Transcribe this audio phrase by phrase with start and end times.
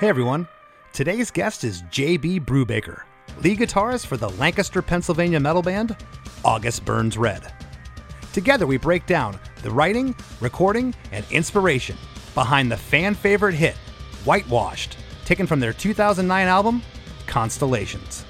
[0.00, 0.48] Hey everyone,
[0.94, 3.02] today's guest is JB Brubaker,
[3.42, 5.94] lead guitarist for the Lancaster, Pennsylvania metal band
[6.42, 7.52] August Burns Red.
[8.32, 11.98] Together we break down the writing, recording, and inspiration
[12.34, 13.74] behind the fan favorite hit
[14.24, 14.96] Whitewashed,
[15.26, 16.80] taken from their 2009 album
[17.26, 18.24] Constellations.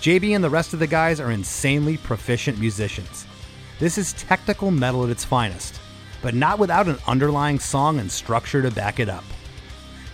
[0.00, 3.24] JB and the rest of the guys are insanely proficient musicians.
[3.78, 5.80] This is technical metal at its finest,
[6.22, 9.22] but not without an underlying song and structure to back it up.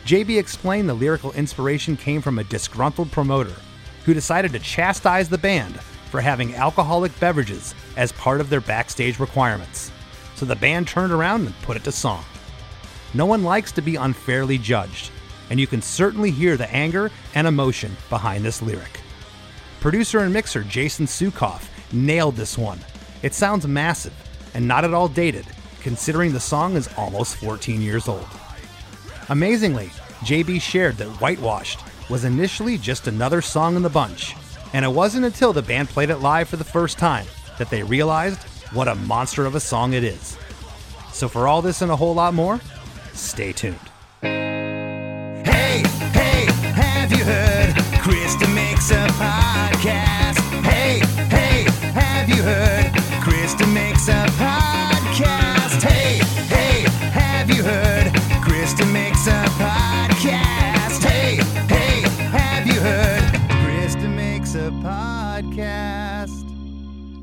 [0.05, 3.55] JB explained the lyrical inspiration came from a disgruntled promoter
[4.05, 5.79] who decided to chastise the band
[6.11, 9.93] for having alcoholic beverages as part of their backstage requirements.
[10.35, 12.25] So the band turned around and put it to song.
[13.13, 15.11] No one likes to be unfairly judged,
[15.51, 19.01] and you can certainly hear the anger and emotion behind this lyric.
[19.81, 22.81] Producer and mixer Jason Suecof nailed this one.
[23.23, 24.15] It sounds massive
[24.55, 25.47] and not at all dated,
[25.81, 28.27] considering the song is almost 14 years old.
[29.31, 29.89] Amazingly,
[30.25, 34.35] JB shared that Whitewashed was initially just another song in the bunch,
[34.73, 37.27] and it wasn't until the band played it live for the first time
[37.59, 40.39] that they realized what a monster of a song it is.
[41.13, 42.59] So, for all this and a whole lot more,
[43.13, 43.88] stay tuned.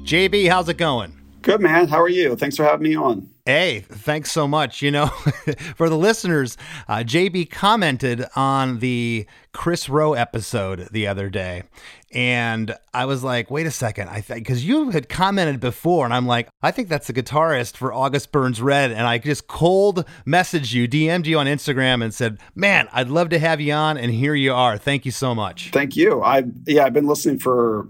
[0.05, 1.19] JB, how's it going?
[1.41, 1.87] Good, man.
[1.87, 2.35] How are you?
[2.35, 3.27] Thanks for having me on.
[3.43, 4.83] Hey, thanks so much.
[4.83, 5.07] You know,
[5.75, 11.63] for the listeners, uh, JB commented on the Chris Rowe episode the other day.
[12.11, 14.09] And I was like, wait a second.
[14.09, 17.75] I think, because you had commented before, and I'm like, I think that's the guitarist
[17.75, 18.91] for August Burns Red.
[18.91, 23.29] And I just cold messaged you, DM'd you on Instagram, and said, man, I'd love
[23.29, 23.97] to have you on.
[23.97, 24.77] And here you are.
[24.77, 25.71] Thank you so much.
[25.71, 26.21] Thank you.
[26.21, 27.87] I, yeah, I've been listening for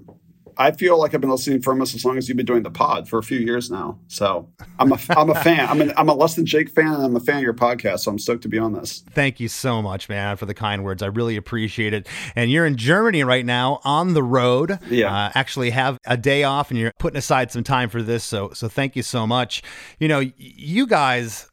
[0.57, 2.71] I feel like I've been listening for almost as long as you've been doing the
[2.71, 3.99] pod for a few years now.
[4.07, 4.49] So
[4.79, 5.67] I'm a I'm a fan.
[5.67, 7.99] I'm an, I'm a less than Jake fan, and I'm a fan of your podcast.
[7.99, 9.03] So I'm stoked to be on this.
[9.11, 11.01] Thank you so much, man, for the kind words.
[11.01, 12.07] I really appreciate it.
[12.35, 14.79] And you're in Germany right now on the road.
[14.89, 15.13] Yeah.
[15.13, 18.23] Uh, actually have a day off, and you're putting aside some time for this.
[18.23, 19.63] So so thank you so much.
[19.99, 21.49] You know, you guys.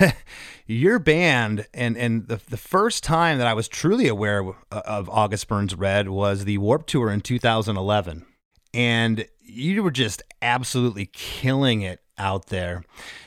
[0.68, 5.08] your band and and the, the first time that I was truly aware of, of
[5.08, 8.24] August Burns Red was the Warped Tour in 2011
[8.76, 12.84] and you were just absolutely killing it out there.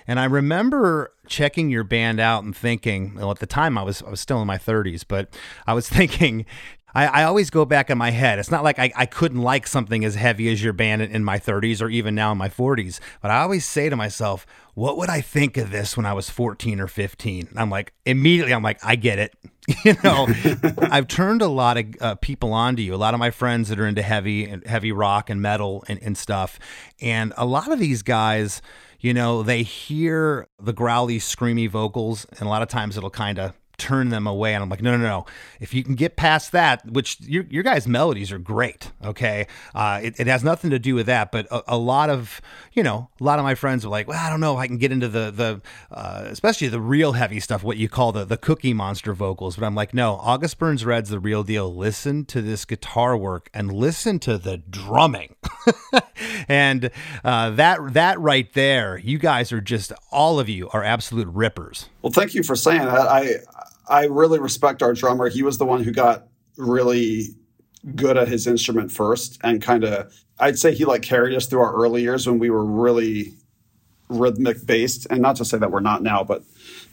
[0.08, 4.04] And I remember checking your band out and thinking, well, at the time I was
[4.04, 6.46] I was still in my 30s, but I was thinking,
[6.94, 8.40] I, I always go back in my head.
[8.40, 11.24] It's not like I, I couldn't like something as heavy as your band in, in
[11.24, 14.98] my 30s or even now in my 40s, but I always say to myself, what
[14.98, 17.50] would I think of this when I was 14 or 15?
[17.56, 19.36] I'm like, immediately, I'm like, I get it.
[19.84, 20.28] you know,
[20.82, 23.80] I've turned a lot of uh, people onto you, a lot of my friends that
[23.80, 26.60] are into heavy and heavy rock and metal and, and stuff.
[27.02, 28.62] And a lot of these guys,
[29.00, 33.38] you know, they hear the growly, screamy vocals, and a lot of times it'll kind
[33.38, 34.54] of turn them away.
[34.54, 35.26] And I'm like, no, no, no.
[35.60, 39.48] If you can get past that, which your, your guys' melodies are great, okay?
[39.74, 41.32] Uh, it, it, has nothing to do with that.
[41.32, 42.42] But a, a, lot of,
[42.74, 44.68] you know, a lot of my friends are like, well, I don't know if I
[44.68, 48.26] can get into the, the uh, especially the real heavy stuff, what you call the,
[48.26, 49.56] the cookie monster vocals.
[49.56, 51.74] But I'm like, no, August Burns Red's the real deal.
[51.74, 55.36] Listen to this guitar work and listen to the drumming.
[56.48, 56.92] and
[57.24, 61.90] uh, that, that right there, you guys are just, all of you are absolute rippers.
[62.02, 63.08] Well, thank you for saying that.
[63.08, 63.36] I,
[63.90, 65.30] I really respect our drummer.
[65.30, 66.28] He was the one who got
[66.58, 67.30] really
[67.96, 71.62] good at his instrument first and kind of I'd say he like carried us through
[71.62, 73.34] our early years when we were really
[74.10, 76.44] rhythmic based and not to say that we're not now but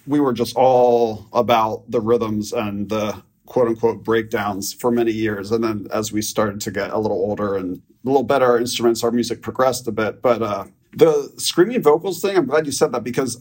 [0.06, 5.50] we were just all about the rhythms and the quote unquote breakdowns for many years.
[5.50, 8.58] And then as we started to get a little older and a little better our
[8.58, 10.22] instruments our music progressed a bit.
[10.22, 13.38] But uh the screaming vocals thing i'm glad you said that because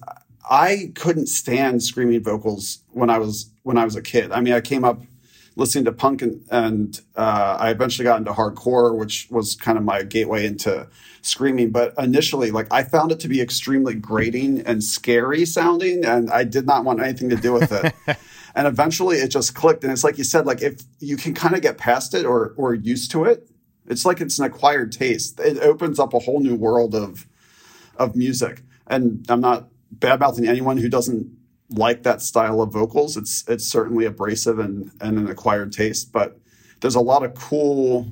[0.50, 4.32] I couldn't stand screaming vocals when I was when I was a kid.
[4.32, 5.02] I mean, I came up
[5.56, 9.84] listening to punk and, and uh, I eventually got into hardcore, which was kind of
[9.84, 10.88] my gateway into
[11.22, 11.72] screaming.
[11.72, 16.44] But initially, like I found it to be extremely grating and scary sounding, and I
[16.44, 17.94] did not want anything to do with it.
[18.56, 19.84] and eventually, it just clicked.
[19.84, 22.54] And it's like you said, like if you can kind of get past it or
[22.58, 23.50] or used to it,
[23.88, 25.40] it's like it's an acquired taste.
[25.40, 27.26] It opens up a whole new world of
[27.98, 28.62] of music.
[28.88, 31.36] And I'm not bad mouthing anyone who doesn't
[31.70, 33.18] like that style of vocals.
[33.18, 36.38] It's it's certainly abrasive and, and an acquired taste, but
[36.82, 38.12] there's a lot of cool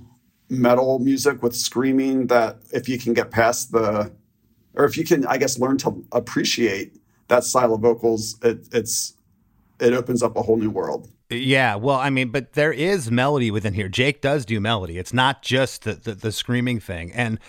[0.49, 4.11] metal music with screaming that if you can get past the
[4.75, 6.97] or if you can I guess learn to appreciate
[7.27, 9.13] that style of vocals, it, it's
[9.79, 11.09] it opens up a whole new world.
[11.29, 13.89] Yeah, well, I mean, but there is melody within here.
[13.89, 14.97] Jake does do melody.
[14.97, 17.11] It's not just the the, the screaming thing.
[17.11, 17.39] And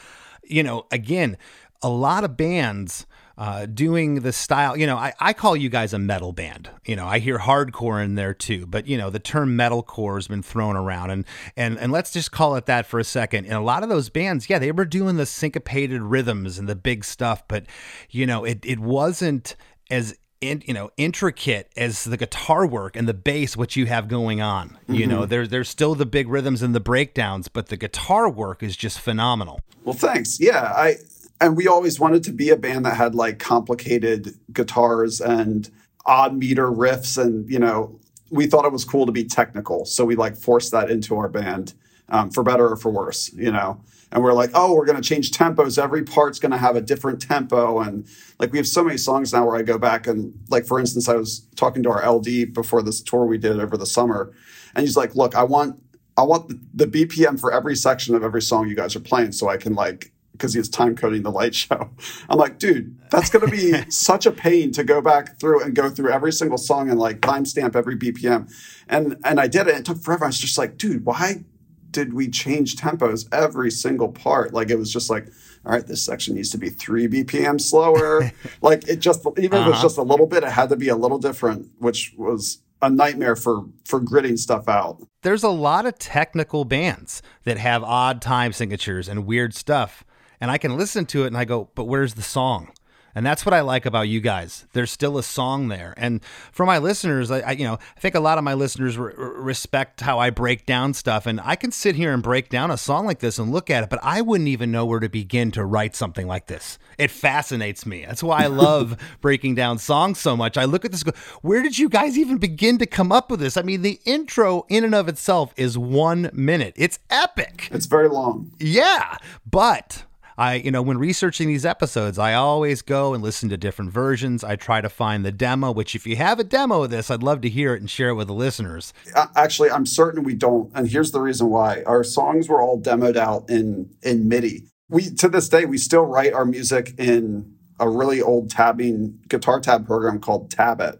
[0.42, 1.36] you know, again,
[1.82, 3.06] a lot of bands
[3.36, 4.76] uh, doing the style.
[4.76, 6.70] You know, I, I call you guys a metal band.
[6.84, 10.28] You know, I hear hardcore in there too, but you know, the term metalcore has
[10.28, 11.24] been thrown around, and
[11.56, 13.46] and and let's just call it that for a second.
[13.46, 16.76] And a lot of those bands, yeah, they were doing the syncopated rhythms and the
[16.76, 17.66] big stuff, but
[18.10, 19.56] you know, it it wasn't
[19.90, 24.08] as in, you know intricate as the guitar work and the bass what you have
[24.08, 24.94] going on mm-hmm.
[24.94, 28.62] you know there, there's still the big rhythms and the breakdowns but the guitar work
[28.62, 30.96] is just phenomenal well thanks yeah i
[31.44, 35.70] and we always wanted to be a band that had like complicated guitars and
[36.06, 37.98] odd meter riffs and you know
[38.30, 39.84] we thought it was cool to be technical.
[39.84, 41.74] So we like forced that into our band
[42.08, 43.80] um, for better or for worse you know?
[44.12, 45.82] And we're like oh we're going to change tempos.
[45.82, 47.80] Every part's going to have a different tempo.
[47.80, 48.06] And
[48.40, 51.08] like we have so many songs now where i go back and like for instance
[51.08, 54.32] i was talking to our ld before this tour we did over the summer
[54.74, 55.82] and he's like look i want
[56.16, 59.32] i want the, the bpm for every section of every song you guys are playing
[59.32, 61.90] so i can like because he was time coding the light show.
[62.28, 65.74] I'm like, dude, that's going to be such a pain to go back through and
[65.74, 68.52] go through every single song and like timestamp every BPM.
[68.88, 69.76] And and I did it.
[69.76, 70.24] It took forever.
[70.24, 71.44] I was just like, dude, why
[71.92, 74.52] did we change tempos every single part?
[74.52, 75.28] Like it was just like,
[75.64, 78.32] all right, this section needs to be three BPM slower.
[78.60, 79.62] like it just even uh-huh.
[79.62, 79.82] if it was uh-huh.
[79.82, 83.36] just a little bit, it had to be a little different, which was a nightmare
[83.36, 85.00] for for gridding stuff out.
[85.22, 90.04] There's a lot of technical bands that have odd time signatures and weird stuff
[90.44, 92.70] and I can listen to it and I go, but where's the song?
[93.14, 94.66] And that's what I like about you guys.
[94.74, 95.94] There's still a song there.
[95.96, 98.98] And for my listeners, I, I you know, I think a lot of my listeners
[98.98, 101.24] re- respect how I break down stuff.
[101.24, 103.84] And I can sit here and break down a song like this and look at
[103.84, 106.78] it, but I wouldn't even know where to begin to write something like this.
[106.98, 108.04] It fascinates me.
[108.04, 110.58] That's why I love breaking down songs so much.
[110.58, 113.40] I look at this, go, where did you guys even begin to come up with
[113.40, 113.56] this?
[113.56, 116.74] I mean, the intro in and of itself is one minute.
[116.76, 117.68] It's epic.
[117.70, 118.50] It's very long.
[118.58, 119.16] Yeah,
[119.48, 120.04] but
[120.36, 124.42] I, you know, when researching these episodes, I always go and listen to different versions.
[124.42, 127.22] I try to find the demo, which if you have a demo of this, I'd
[127.22, 128.92] love to hear it and share it with the listeners.
[129.36, 130.70] Actually, I'm certain we don't.
[130.74, 131.82] And here's the reason why.
[131.84, 134.66] Our songs were all demoed out in in MIDI.
[134.88, 139.60] We to this day we still write our music in a really old tabbing guitar
[139.60, 140.98] tab program called Tabit.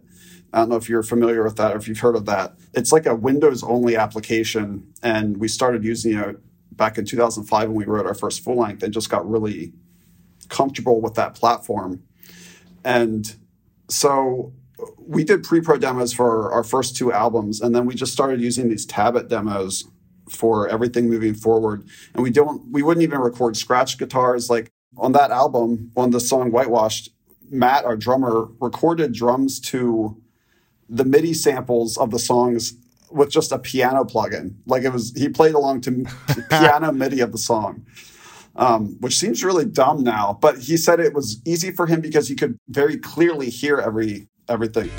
[0.52, 2.54] I don't know if you're familiar with that or if you've heard of that.
[2.74, 6.36] It's like a Windows only application, and we started using it
[6.76, 9.72] back in 2005 when we wrote our first full length and just got really
[10.48, 12.02] comfortable with that platform.
[12.84, 13.34] And
[13.88, 14.52] so
[14.98, 18.68] we did pre-pro demos for our first two albums and then we just started using
[18.68, 19.84] these tabit demos
[20.28, 25.12] for everything moving forward and we don't we wouldn't even record scratch guitars like on
[25.12, 27.10] that album on the song whitewashed
[27.50, 30.20] matt our drummer recorded drums to
[30.88, 32.74] the midi samples of the songs
[33.10, 34.54] with just a piano plugin.
[34.66, 36.04] Like it was, he played along to
[36.50, 37.86] piano MIDI of the song,
[38.56, 40.38] um, which seems really dumb now.
[40.40, 44.28] But he said it was easy for him because he could very clearly hear every
[44.48, 44.90] everything.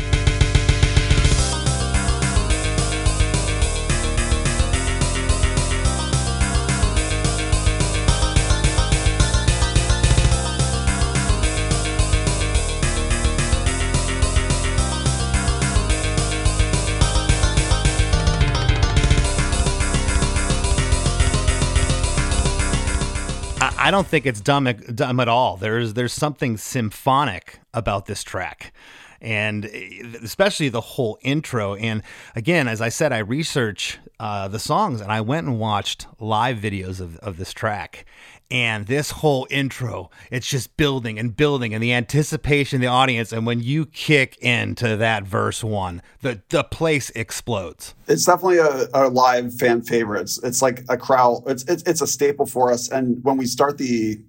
[23.86, 24.64] I don't think it's dumb
[24.96, 25.58] dumb at all.
[25.58, 28.74] There's there's something symphonic about this track
[29.22, 31.76] and especially the whole intro.
[31.76, 32.02] And
[32.36, 36.58] again, as I said, I research uh, the songs and I went and watched live
[36.58, 38.08] videos of, of this track
[38.52, 43.46] and this whole intro it's just building and building and the anticipation the audience and
[43.46, 49.10] when you kick into that verse one the the place explodes it's definitely a, a
[49.10, 52.90] live fan favorite it's, it's like a crowd it's, it's it's a staple for us
[52.90, 54.20] and when we start the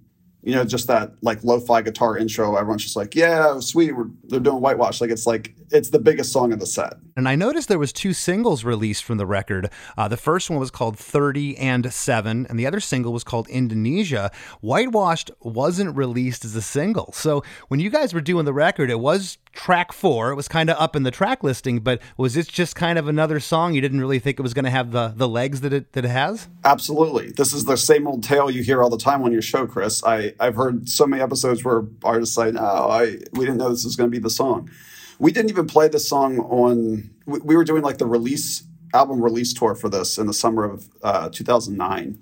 [0.47, 2.55] you know, just that like lo-fi guitar intro.
[2.55, 3.91] Everyone's just like, yeah, sweet.
[3.91, 5.01] We're, they're doing whitewash.
[5.01, 6.93] Like it's like it's the biggest song of the set.
[7.15, 9.69] And I noticed there was two singles released from the record.
[9.97, 13.47] Uh, the first one was called 30 and 7, and the other single was called
[13.47, 14.31] Indonesia.
[14.61, 17.11] Whitewashed wasn't released as a single.
[17.13, 20.29] So when you guys were doing the record, it was track four.
[20.31, 23.07] It was kind of up in the track listing, but was this just kind of
[23.07, 23.73] another song?
[23.73, 26.05] You didn't really think it was going to have the, the legs that it, that
[26.05, 26.47] it has?
[26.63, 27.31] Absolutely.
[27.31, 30.03] This is the same old tale you hear all the time on your show, Chris.
[30.03, 33.83] I, I've heard so many episodes where artists say, no, I, we didn't know this
[33.83, 34.69] was going to be the song.
[35.19, 39.21] We didn't even play the song on, we, we were doing like the release, album
[39.23, 42.19] release tour for this in the summer of uh, 2009.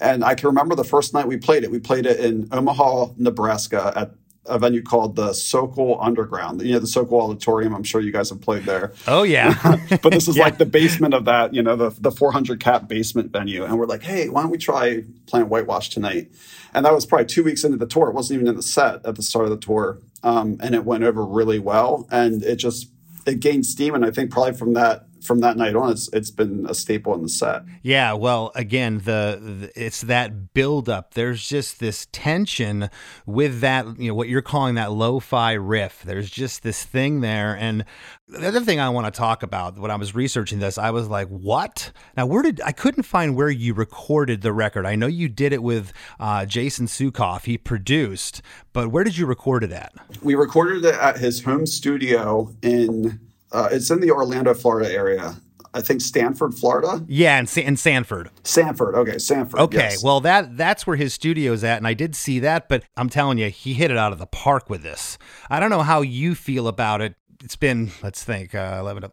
[0.00, 1.70] And I can remember the first night we played it.
[1.70, 4.12] We played it in Omaha, Nebraska at
[4.46, 6.62] a venue called the Sokol Underground.
[6.62, 7.74] You know, the Sokol Auditorium.
[7.74, 8.92] I'm sure you guys have played there.
[9.06, 9.54] Oh yeah.
[10.02, 10.44] but this is Yeah.
[10.44, 13.64] like the basement of that, you know, the the 400 cap basement venue.
[13.64, 16.30] And we're like, hey, why don't we try playing Whitewash tonight?
[16.72, 18.08] And that was probably two weeks into the tour.
[18.08, 20.84] It wasn't even in the set at the start of the tour, um, and it
[20.84, 22.06] went over really well.
[22.10, 22.90] And it just
[23.26, 23.94] it gained steam.
[23.94, 27.14] And I think probably from that from that night on, it's it's been a staple
[27.14, 27.62] in the set.
[27.82, 31.14] Yeah, well, again, the, the it's that buildup.
[31.14, 32.90] There's just this tension
[33.26, 36.02] with that, you know, what you're calling that lo-fi riff.
[36.02, 37.84] There's just this thing there, and
[38.26, 41.08] the other thing I want to talk about when I was researching this, I was
[41.08, 44.86] like, "What?" Now, where did I couldn't find where you recorded the record?
[44.86, 47.44] I know you did it with uh, Jason Suecof.
[47.44, 48.40] He produced,
[48.72, 49.92] but where did you record it at?
[50.22, 53.20] We recorded it at his home studio in
[53.52, 55.36] uh, it's in the Orlando, Florida area.
[55.74, 57.04] I think Stanford, Florida.
[57.08, 58.30] Yeah, in, Sa- in Sanford.
[58.42, 58.94] Sanford.
[58.94, 59.60] Okay, Sanford.
[59.60, 60.02] Okay, yes.
[60.02, 63.10] well that that's where his studio is at, and I did see that, but I'm
[63.10, 65.18] telling you, he hit it out of the park with this.
[65.50, 67.16] I don't know how you feel about it.
[67.44, 69.04] It's been let's think, uh, eleven,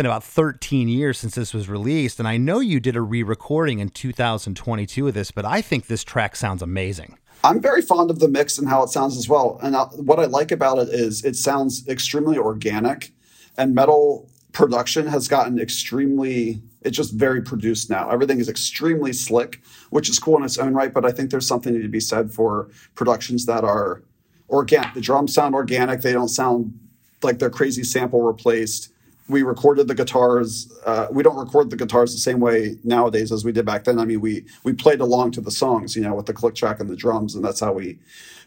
[0.00, 3.80] been about 13 years since this was released, and I know you did a re-recording
[3.80, 7.18] in 2022 of this, but I think this track sounds amazing.
[7.44, 9.58] I'm very fond of the mix and how it sounds as well.
[9.62, 13.12] And uh, what I like about it is it sounds extremely organic,
[13.56, 16.62] and metal production has gotten extremely.
[16.82, 18.10] It's just very produced now.
[18.10, 20.92] Everything is extremely slick, which is cool in its own right.
[20.92, 24.02] But I think there's something to be said for productions that are
[24.48, 24.94] organic.
[24.94, 26.02] The drums sound organic.
[26.02, 26.78] They don't sound
[27.22, 28.92] like they're crazy sample replaced.
[29.28, 30.72] We recorded the guitars.
[30.84, 33.98] Uh, we don't record the guitars the same way nowadays as we did back then.
[33.98, 36.80] I mean, we we played along to the songs, you know, with the click track
[36.80, 37.98] and the drums, and that's how we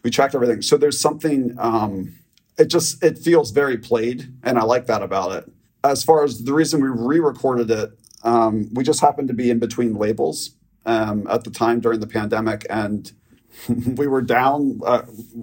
[0.02, 0.60] we tracked everything.
[0.60, 1.56] So there's something.
[1.58, 2.14] Um,
[2.58, 5.50] it just it feels very played, and I like that about it.
[5.82, 7.90] As far as the reason we re-recorded it,
[8.22, 10.52] um, we just happened to be in between labels
[10.86, 13.12] um, at the time during the pandemic, and
[13.96, 14.80] we were down.
[14.84, 15.02] Uh,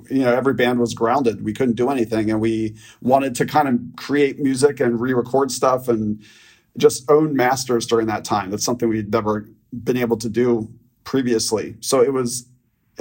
[0.09, 1.43] you know, every band was grounded.
[1.43, 5.87] We couldn't do anything, and we wanted to kind of create music and re-record stuff
[5.87, 6.23] and
[6.77, 8.49] just own masters during that time.
[8.49, 9.49] That's something we'd never
[9.83, 10.71] been able to do
[11.03, 11.75] previously.
[11.81, 12.45] So it was.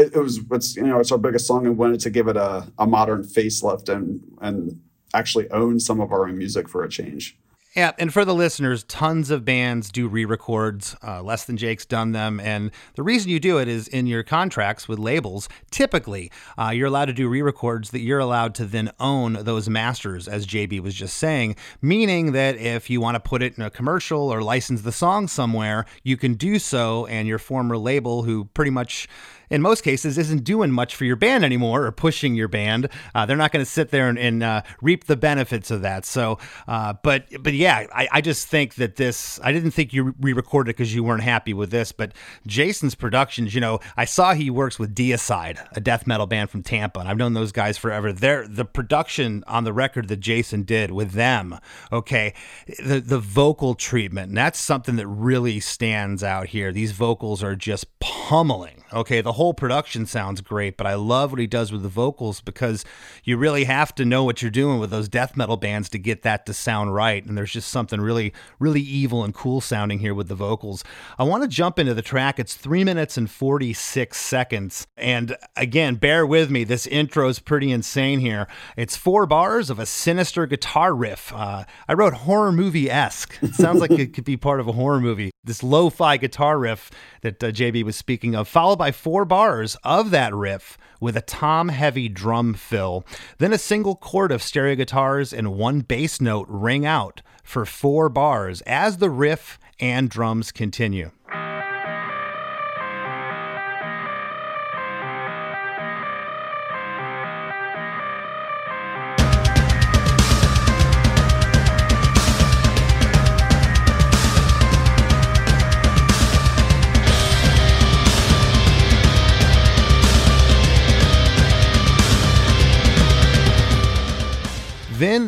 [0.01, 2.37] It, it was it's you know it's our biggest song and wanted to give it
[2.37, 4.81] a, a modern facelift and and
[5.15, 7.37] actually own some of our own music for a change.
[7.77, 10.97] Yeah, and for the listeners, tons of bands do re-records.
[11.07, 14.25] Uh, Less Than Jake's done them, and the reason you do it is in your
[14.25, 15.49] contracts with labels.
[15.71, 20.27] Typically, uh, you're allowed to do re-records that you're allowed to then own those masters,
[20.27, 21.55] as JB was just saying.
[21.81, 25.29] Meaning that if you want to put it in a commercial or license the song
[25.29, 29.07] somewhere, you can do so, and your former label, who pretty much
[29.51, 32.89] in most cases isn't doing much for your band anymore or pushing your band.
[33.15, 36.05] Uh, they're not going to sit there and, and uh, reap the benefits of that.
[36.05, 36.39] So,
[36.69, 39.41] uh, but but yeah, I, I just think that this.
[39.43, 42.13] I didn't think you re-recorded because you weren't happy with this, but
[42.47, 43.55] Jason's productions.
[43.55, 47.09] You know, I saw he works with Deicide, a death metal band from Tampa, and
[47.09, 48.13] I've known those guys forever.
[48.13, 51.59] They're the production on the record that Jason did with them.
[51.93, 52.35] Okay,
[52.67, 56.73] the the vocal treatment, and that's something that really stands out here.
[56.73, 58.85] These vocals are just pummeling.
[58.93, 62.43] Okay, the whole production sounds great, but I love what he does with the vocals
[62.43, 62.85] because
[63.25, 66.21] you really have to know what you're doing with those death metal bands to get
[66.25, 67.25] that to sound right.
[67.25, 70.85] And there's just something really, really evil and cool sounding here with the vocals.
[71.19, 72.39] I want to jump into the track.
[72.39, 74.87] It's three minutes and 46 seconds.
[74.99, 76.65] And again, bear with me.
[76.65, 78.47] This intro is pretty insane here.
[78.77, 81.33] It's four bars of a sinister guitar riff.
[81.33, 83.39] Uh, I wrote horror movie esque.
[83.41, 85.31] It sounds like it could be part of a horror movie.
[85.43, 86.91] This lo fi guitar riff
[87.23, 91.23] that uh, JB was speaking of, followed by four bars of that riff with a
[91.23, 93.07] tom heavy drum fill.
[93.39, 98.09] Then a single chord of stereo guitars and one bass note ring out for four
[98.09, 101.13] bars as the riff and drums continue.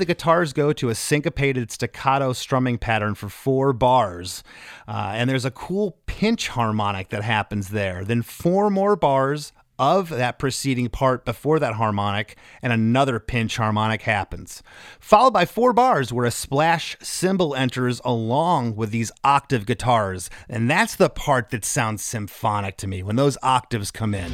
[0.03, 4.43] The guitars go to a syncopated staccato strumming pattern for four bars.
[4.89, 8.05] Uh, and there's a cool pinch harmonic that happens there.
[8.05, 14.03] Then four more bars of that preceding part before that harmonic, and another pinch harmonic
[14.03, 14.61] happens.
[14.99, 20.31] Followed by four bars where a splash cymbal enters along with these octave guitars.
[20.49, 24.33] And that's the part that sounds symphonic to me when those octaves come in.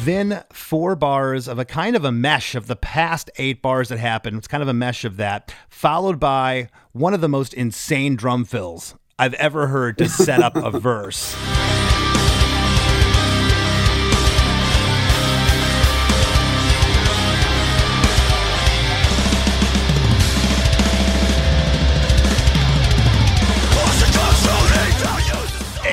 [0.00, 3.98] Within four bars of a kind of a mesh of the past eight bars that
[3.98, 4.38] happened.
[4.38, 8.46] It's kind of a mesh of that, followed by one of the most insane drum
[8.46, 11.36] fills I've ever heard to set up a verse.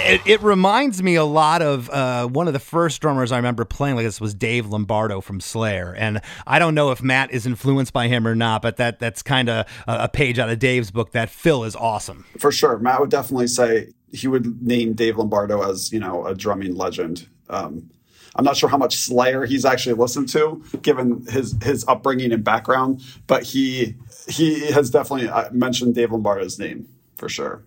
[0.07, 3.65] It, it, reminds me a lot of uh, one of the first drummers I remember
[3.65, 7.45] playing like this was Dave Lombardo from Slayer, and I don't know if Matt is
[7.45, 10.91] influenced by him or not, but that that's kind of a page out of Dave's
[10.91, 11.11] book.
[11.11, 12.77] That fill is awesome for sure.
[12.79, 17.27] Matt would definitely say he would name Dave Lombardo as you know a drumming legend.
[17.49, 17.89] Um,
[18.35, 22.43] I'm not sure how much Slayer he's actually listened to, given his his upbringing and
[22.43, 23.95] background, but he
[24.29, 27.63] he has definitely uh, mentioned Dave Lombardo's name for sure.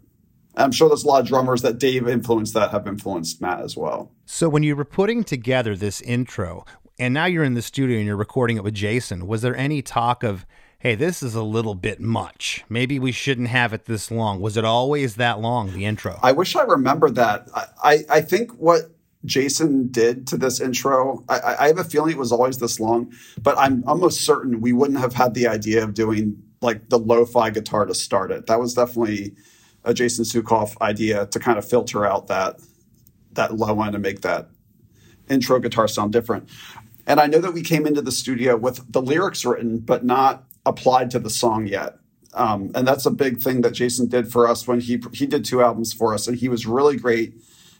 [0.57, 3.76] I'm sure there's a lot of drummers that Dave influenced that have influenced Matt as
[3.76, 4.12] well.
[4.26, 6.64] So when you were putting together this intro,
[6.99, 9.80] and now you're in the studio and you're recording it with Jason, was there any
[9.80, 10.45] talk of,
[10.80, 12.64] hey, this is a little bit much.
[12.69, 14.40] Maybe we shouldn't have it this long.
[14.40, 16.19] Was it always that long, the intro?
[16.23, 17.49] I wish I remembered that.
[17.54, 18.90] I, I, I think what
[19.25, 23.12] Jason did to this intro, I, I have a feeling it was always this long,
[23.42, 27.50] but I'm almost certain we wouldn't have had the idea of doing like the lo-fi
[27.50, 28.47] guitar to start it.
[28.47, 29.35] That was definitely
[29.85, 32.61] a Jason Suecof idea to kind of filter out that
[33.33, 34.49] that low end and make that
[35.29, 36.49] intro guitar sound different.
[37.07, 40.45] And I know that we came into the studio with the lyrics written, but not
[40.67, 41.97] applied to the song yet.
[42.35, 45.45] Um, and that's a big thing that Jason did for us when he he did
[45.45, 47.35] two albums for us, and he was really great.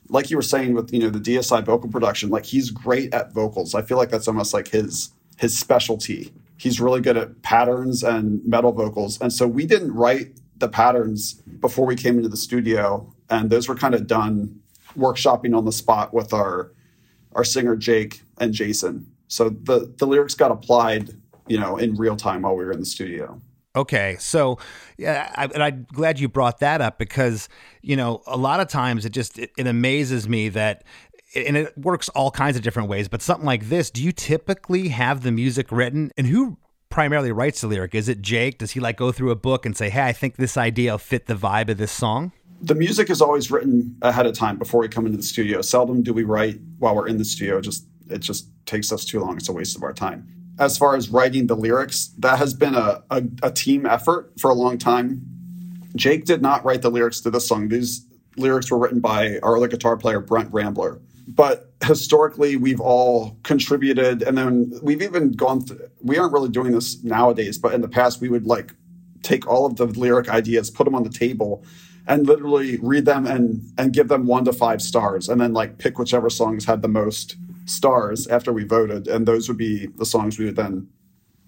[0.09, 3.33] Like you were saying with you know the Deicide vocal production, like he's great at
[3.33, 3.75] vocals.
[3.75, 6.33] I feel like that's almost like his his specialty.
[6.57, 11.35] He's really good at patterns and metal vocals, and so we didn't write the patterns
[11.61, 14.61] before we came into the studio, and those were kind of done
[14.97, 16.73] workshopping on the spot with our
[17.35, 19.07] our singer Jake and Jason.
[19.29, 21.11] So the the lyrics got applied,
[21.49, 23.41] you know, in real time while we were in the studio.
[23.77, 24.59] Okay, so
[24.99, 27.49] yeah, I, and I'm glad you brought that up because
[27.83, 30.85] you know a lot of times it just it, it amazes me that
[31.35, 33.09] and it works all kinds of different ways.
[33.09, 36.59] But something like this, do you typically have the music written, and who
[36.91, 37.95] primarily writes the lyric?
[37.95, 38.59] Is it Jake?
[38.59, 40.99] Does he like go through a book and say, "Hey, I think this idea will
[40.99, 42.33] fit the vibe of this song"?
[42.61, 45.63] The music is always written ahead of time before we come into the studio.
[45.63, 47.59] Seldom do we write while we're in the studio.
[47.59, 49.37] It just it just takes us too long.
[49.37, 50.27] It's a waste of our time.
[50.59, 54.51] As far as writing the lyrics, that has been a, a, a team effort for
[54.51, 55.23] a long time.
[55.97, 57.69] Jake did not write the lyrics to this song.
[57.69, 61.01] These lyrics were written by our other guitar player, Brent Rambler
[61.35, 66.73] but historically we've all contributed and then we've even gone through, we aren't really doing
[66.73, 68.75] this nowadays but in the past we would like
[69.23, 71.65] take all of the lyric ideas put them on the table
[72.07, 75.79] and literally read them and and give them one to five stars and then like
[75.79, 80.07] pick whichever songs had the most stars after we voted and those would be the
[80.07, 80.89] songs we would then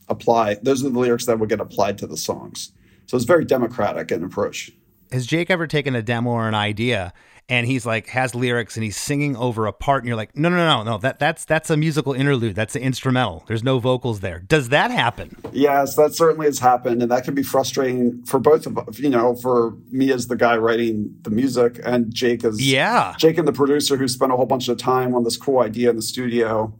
[0.09, 2.73] apply those are the lyrics that would get applied to the songs.
[3.07, 4.71] So it's very democratic in approach.
[5.11, 7.12] Has jake ever taken a demo or an idea
[7.48, 10.48] and he's like has lyrics and he's singing over a part and you're like no
[10.48, 12.55] no no no that that's that's a musical interlude.
[12.55, 13.44] That's an instrumental.
[13.46, 14.40] There's no vocals there.
[14.40, 15.37] Does that happen?
[15.52, 19.35] Yes that certainly has happened and that can be frustrating for both of you know
[19.35, 23.14] for me as the guy writing the music and jake as yeah.
[23.18, 25.90] Jake and the producer who spent a whole bunch of time on this cool idea
[25.90, 26.72] in the studio.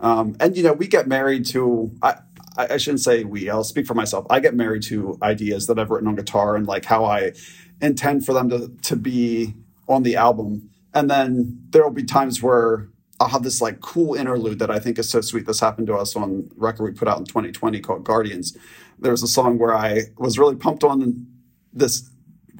[0.00, 2.16] Um, and you know we get married to I,
[2.56, 3.48] I shouldn't say we.
[3.48, 4.26] I'll speak for myself.
[4.30, 7.32] I get married to ideas that I've written on guitar and like how I
[7.80, 9.54] intend for them to to be
[9.92, 10.70] on the album.
[10.94, 12.88] And then there will be times where
[13.20, 15.46] I'll have this like cool interlude that I think is so sweet.
[15.46, 18.56] This happened to us on record we put out in 2020 called Guardians.
[18.98, 21.26] There was a song where I was really pumped on
[21.72, 22.10] this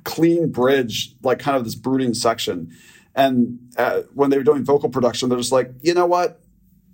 [0.04, 2.70] clean bridge, like kind of this brooding section.
[3.14, 6.40] And uh, when they were doing vocal production, they're just like, you know what?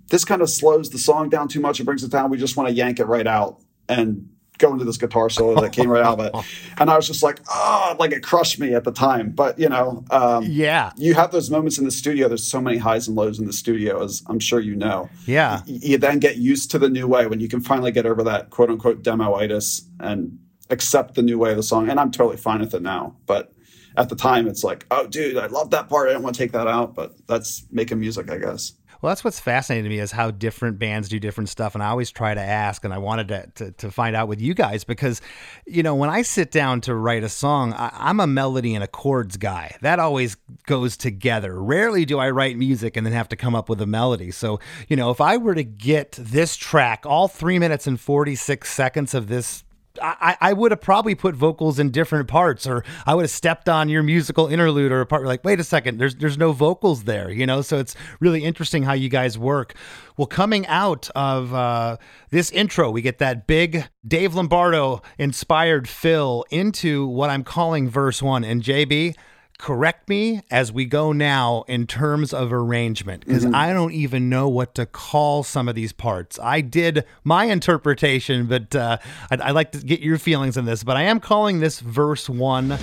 [0.08, 1.80] This kind of slows the song down too much.
[1.80, 2.30] It brings it down.
[2.30, 5.72] We just want to yank it right out and go into this guitar solo that
[5.72, 6.46] came right out of it.
[6.80, 9.30] And I was just like, oh, like it crushed me at the time.
[9.30, 12.28] But, you know, um, yeah, you have those moments in the studio.
[12.28, 15.10] There's so many highs and lows in the studio, as I'm sure you know.
[15.26, 15.62] Yeah.
[15.66, 18.22] You, you then get used to the new way when you can finally get over
[18.24, 20.38] that quote unquote demoitis and
[20.70, 21.88] accept the new way of the song.
[21.88, 23.16] And I'm totally fine with it now.
[23.26, 23.52] But
[23.96, 26.08] at the time, it's like, oh, dude, I love that part.
[26.08, 26.94] I don't want to take that out.
[26.94, 28.72] But that's making music, I guess.
[29.00, 31.74] Well, that's what's fascinating to me is how different bands do different stuff.
[31.74, 34.40] And I always try to ask, and I wanted to, to, to find out with
[34.40, 35.20] you guys because,
[35.66, 38.82] you know, when I sit down to write a song, I, I'm a melody and
[38.82, 39.76] a chords guy.
[39.82, 41.60] That always goes together.
[41.62, 44.32] Rarely do I write music and then have to come up with a melody.
[44.32, 44.58] So,
[44.88, 49.14] you know, if I were to get this track, all three minutes and 46 seconds
[49.14, 49.62] of this
[50.00, 53.68] I, I would have probably put vocals in different parts, or I would have stepped
[53.68, 55.24] on your musical interlude or a part.
[55.24, 57.62] Like, wait a second, there's there's no vocals there, you know.
[57.62, 59.74] So it's really interesting how you guys work.
[60.16, 61.96] Well, coming out of uh,
[62.30, 68.22] this intro, we get that big Dave Lombardo inspired fill into what I'm calling verse
[68.22, 68.44] one.
[68.44, 69.14] And JB,
[69.58, 73.54] correct me as we go now in terms of arrangement because Mm-hmm.
[73.54, 76.38] I don't even know what to call some of these parts.
[76.40, 78.98] I did my interpretation, but uh,
[79.30, 80.84] I'd, I'd like to get your feelings on this.
[80.84, 82.78] But I am calling this verse one.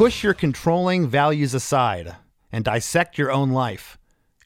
[0.00, 2.16] Push your controlling values aside
[2.50, 3.98] and dissect your own life.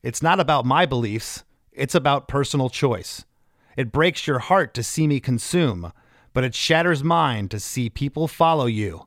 [0.02, 3.24] It's not about my beliefs, it's about personal choice.
[3.76, 5.92] It breaks your heart to see me consume,
[6.32, 9.06] but it shatters mine to see people follow you.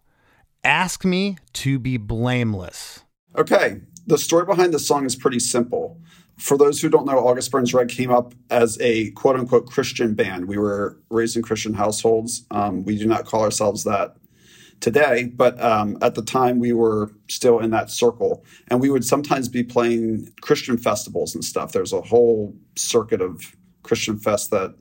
[0.64, 3.04] Ask me to be blameless.
[3.38, 6.00] Okay, the story behind this song is pretty simple.
[6.38, 10.14] For those who don't know, August Burns Red came up as a quote unquote Christian
[10.14, 10.48] band.
[10.48, 12.46] We were raised in Christian households.
[12.52, 14.16] Um, we do not call ourselves that
[14.80, 18.46] today, but um, at the time we were still in that circle.
[18.68, 21.72] And we would sometimes be playing Christian festivals and stuff.
[21.72, 24.76] There's a whole circuit of Christian fest that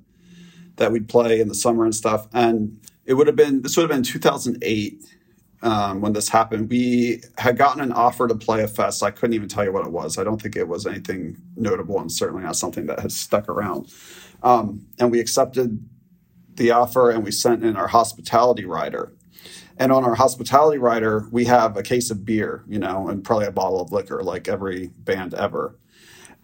[0.77, 2.29] that we'd play in the summer and stuff.
[2.35, 5.03] And it would have been this would have been 2008
[5.63, 6.69] um, when this happened.
[6.71, 9.03] We had gotten an offer to play a fest.
[9.03, 10.19] I couldn't even tell you what it was.
[10.19, 13.93] I don't think it was anything notable, and certainly not something that has stuck around.
[14.43, 15.89] Um, and we accepted
[16.55, 19.13] the offer, and we sent in our hospitality rider.
[19.79, 23.47] And on our hospitality rider, we have a case of beer, you know, and probably
[23.47, 25.79] a bottle of liquor, like every band ever.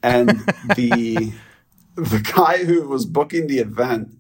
[0.03, 0.31] And
[0.77, 1.33] the
[1.95, 4.11] the guy who was booking the event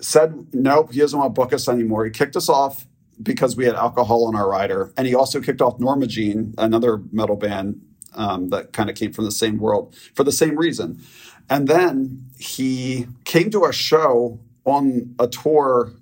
[0.00, 2.04] said, nope, he doesn't want to book us anymore.
[2.04, 2.86] He kicked us off
[3.22, 4.92] because we had alcohol on our rider.
[4.96, 7.80] And he also kicked off Norma Jean, another metal band
[8.14, 11.00] um, that kind of came from the same world, for the same reason.
[11.48, 15.92] And then he came to our show on a tour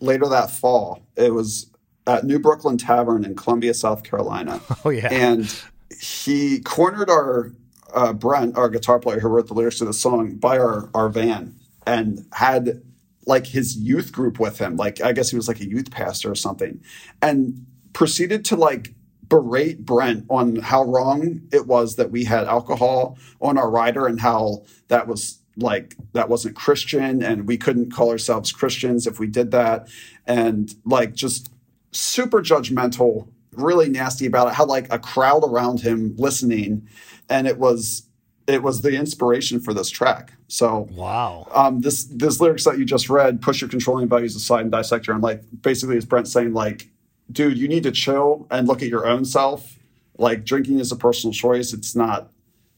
[0.00, 1.06] later that fall.
[1.16, 1.70] It was
[2.06, 4.60] at New Brookland Tavern in Columbia, South Carolina.
[4.84, 5.08] Oh, yeah.
[5.10, 5.54] And
[5.98, 7.52] he cornered our
[7.94, 11.08] uh, Brent, our guitar player who wrote the lyrics to the song, by our our
[11.08, 11.54] van
[11.86, 12.82] and had
[13.26, 14.76] like his youth group with him.
[14.76, 16.82] Like I guess he was like a youth pastor or something,
[17.22, 18.94] and proceeded to like
[19.28, 24.20] berate Brent on how wrong it was that we had alcohol on our rider and
[24.20, 29.26] how that was like that wasn't Christian and we couldn't call ourselves Christians if we
[29.26, 29.88] did that
[30.26, 31.50] and like just
[31.94, 36.86] super judgmental really nasty about it had like a crowd around him listening
[37.30, 38.08] and it was
[38.46, 41.46] it was the inspiration for this track so Wow.
[41.52, 45.06] um, this this lyrics that you just read, push your controlling values aside and dissect
[45.06, 45.40] your own life.
[45.62, 46.90] Basically, is Brent saying like,
[47.32, 49.78] dude, you need to chill and look at your own self.
[50.18, 51.72] Like drinking is a personal choice.
[51.72, 52.30] It's not.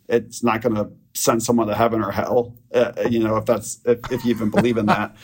[0.09, 2.55] It's not going to send someone to heaven or hell.
[2.72, 5.16] Uh, you know, if that's if, if you even believe in that.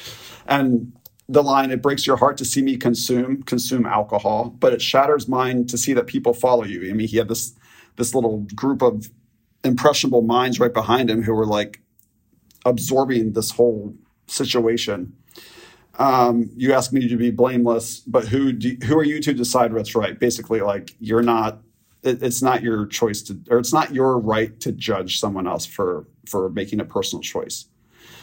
[0.46, 0.92] And
[1.32, 5.28] the line, it breaks your heart to see me consume consume alcohol, but it shatters
[5.28, 6.88] mine to see that people follow you.
[6.90, 7.54] I mean, he had this
[7.96, 9.10] this little group of
[9.64, 11.80] impressionable minds right behind him who were like
[12.64, 13.94] absorbing this whole
[14.26, 15.12] situation.
[15.98, 19.74] Um, you ask me to be blameless, but who do, who are you to decide
[19.74, 20.18] what's right?
[20.18, 21.60] Basically, like you're not.
[22.02, 25.66] It, it's not your choice to, or it's not your right to judge someone else
[25.66, 27.66] for for making a personal choice.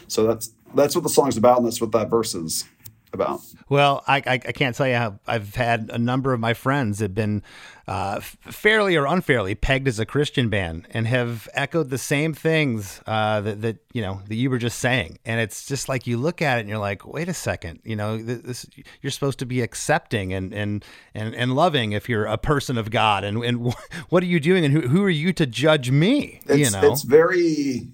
[0.08, 2.66] So that's that's what the song's about, and that's what that verse is
[3.14, 3.42] about.
[3.68, 7.00] Well, I, I, I can't tell you how I've had a number of my friends
[7.00, 7.44] have been
[7.88, 13.02] uh, fairly or unfairly pegged as a Christian band and have echoed the same things
[13.08, 16.18] uh, that, that you know that you were just saying, and it's just like you
[16.18, 18.66] look at it and you're like, wait a second, you know, th- this
[19.02, 22.92] you're supposed to be accepting and and and, and loving if you're a person of
[22.92, 23.74] God, and and
[24.10, 26.42] what are you doing, and who, who are you to judge me?
[26.46, 27.88] It's, you know, it's very,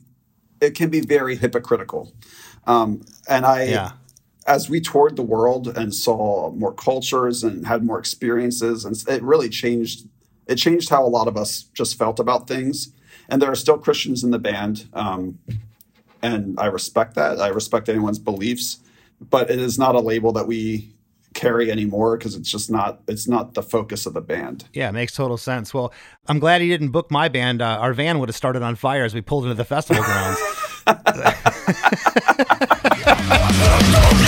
[0.60, 2.14] it can be very hypocritical.
[2.68, 3.92] Um, and I, Yeah.
[4.46, 9.24] As we toured the world and saw more cultures and had more experiences, and it
[9.24, 10.08] really changed.
[10.48, 12.92] It changed how a lot of us just felt about things.
[13.28, 15.40] And there are still Christians in the band, um,
[16.22, 17.40] and I respect that.
[17.40, 18.78] I respect anyone's beliefs,
[19.20, 20.92] but it is not a label that we
[21.34, 23.02] carry anymore because it's just not.
[23.08, 24.66] It's not the focus of the band.
[24.74, 25.74] Yeah, it makes total sense.
[25.74, 25.92] Well,
[26.28, 27.64] I'm glad he didn't book my band.
[27.64, 30.40] Uh, our van would have started on fire as we pulled into the festival grounds.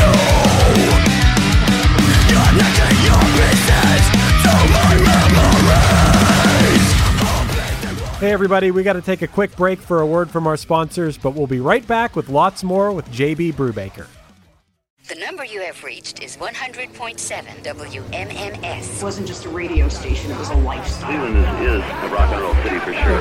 [8.19, 11.19] Hey everybody, we got to take a quick break for a word from our sponsors,
[11.19, 14.07] but we'll be right back with lots more with JB Brubaker.
[15.07, 18.97] The number you have reached is 100.7 WMMS.
[18.97, 21.09] It wasn't just a radio station, it was a lifestyle.
[21.09, 23.19] Cleveland is, is a rock and roll city for sure.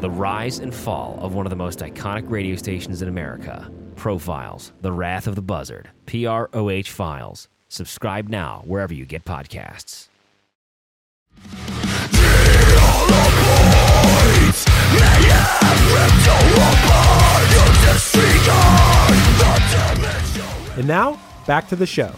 [0.00, 3.68] The rise and fall of one of the most iconic radio stations in America.
[3.96, 7.48] Profiles, The Wrath of the Buzzard, PROH Files.
[7.68, 10.06] Subscribe now wherever you get podcasts.
[20.76, 22.12] And now, back to the show.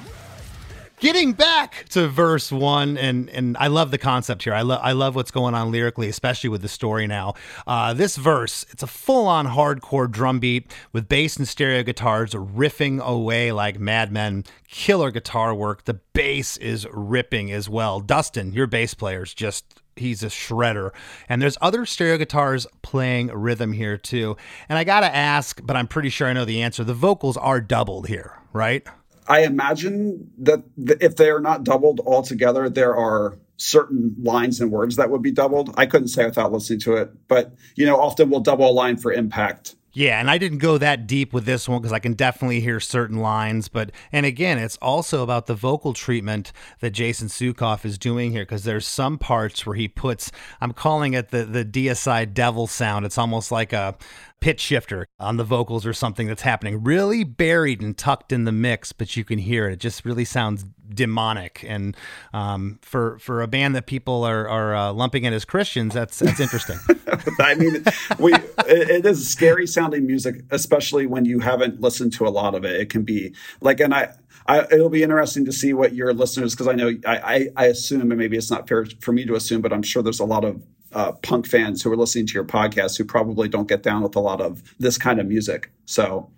[1.00, 4.52] Getting back to verse one, and and I love the concept here.
[4.52, 7.34] I love I love what's going on lyrically, especially with the story now.
[7.68, 12.34] Uh, this verse, it's a full on hardcore drum beat with bass and stereo guitars
[12.34, 14.44] riffing away like madmen.
[14.66, 15.84] Killer guitar work.
[15.84, 18.00] The bass is ripping as well.
[18.00, 20.90] Dustin, your bass player's just he's a shredder.
[21.28, 24.36] And there's other stereo guitars playing rhythm here too.
[24.68, 26.82] And I gotta ask, but I'm pretty sure I know the answer.
[26.82, 28.84] The vocals are doubled here, right?
[29.28, 34.70] I imagine that th- if they are not doubled altogether, there are certain lines and
[34.70, 35.74] words that would be doubled.
[35.76, 38.96] I couldn't say without listening to it, but you know, often we'll double a line
[38.96, 39.74] for impact.
[39.92, 42.78] Yeah, and I didn't go that deep with this one because I can definitely hear
[42.78, 43.68] certain lines.
[43.68, 48.42] But and again, it's also about the vocal treatment that Jason Suecof is doing here
[48.42, 53.06] because there's some parts where he puts I'm calling it the the Deicide devil sound.
[53.06, 53.96] It's almost like a
[54.40, 56.82] pitch shifter on the vocals or something that's happening.
[56.82, 59.72] Really buried and tucked in the mix but you can hear it.
[59.74, 61.64] It just really sounds demonic.
[61.66, 61.96] And
[62.32, 66.18] um, for for a band that people are, are uh, lumping in as christians that's
[66.18, 66.78] that's interesting.
[67.40, 67.84] I mean,
[68.18, 68.34] we
[68.66, 72.80] it, is scary sounding music, especially when you haven't listened to a lot of it.
[72.80, 74.14] It can be like, and I,
[74.46, 77.66] I it'll be interesting to see what your listeners, because I know I, I, I
[77.66, 80.24] assume, and maybe it's not fair for me to assume, but I'm sure there's a
[80.24, 80.62] lot of
[80.98, 84.16] uh, punk fans who are listening to your podcast who probably don't get down with
[84.16, 85.70] a lot of this kind of music.
[85.86, 86.28] So,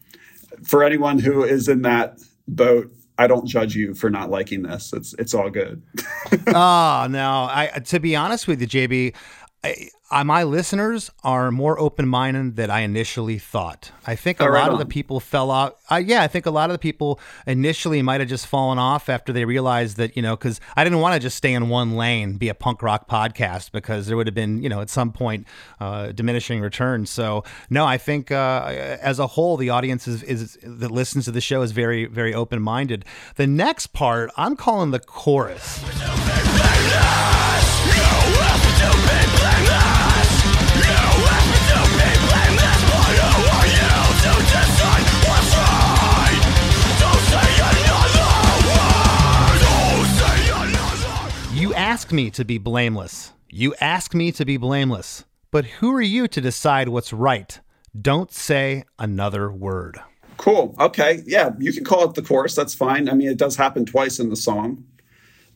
[0.62, 4.92] for anyone who is in that boat, I don't judge you for not liking this.
[4.92, 5.82] It's it's all good.
[6.48, 9.14] oh no i to be honest with you jb
[9.62, 13.92] I, I, my listeners are more open-minded than I initially thought.
[14.06, 15.74] I think a Oh, right lot of the people fell off.
[15.90, 19.10] Uh, yeah, I think a lot of the people initially might have just fallen off
[19.10, 21.94] after they realized that you know because I didn't want to just stay in one
[21.94, 25.12] lane, be a punk rock podcast because there would have been you know at some
[25.12, 25.46] point
[25.78, 27.10] uh, diminishing returns.
[27.10, 28.64] So no, I think uh,
[29.02, 32.32] as a whole, the audience is, is that listens to the show is very very
[32.32, 33.04] open-minded.
[33.36, 35.80] The next part, I'm calling the chorus.
[52.00, 53.34] Ask me to be blameless.
[53.50, 55.26] You ask me to be blameless.
[55.50, 57.60] But who are you to decide what's right?
[58.00, 60.00] Don't say another word.
[60.38, 60.74] Cool.
[60.80, 61.22] Okay.
[61.26, 62.54] Yeah, you can call it the chorus.
[62.54, 63.10] That's fine.
[63.10, 64.82] I mean, it does happen twice in the song.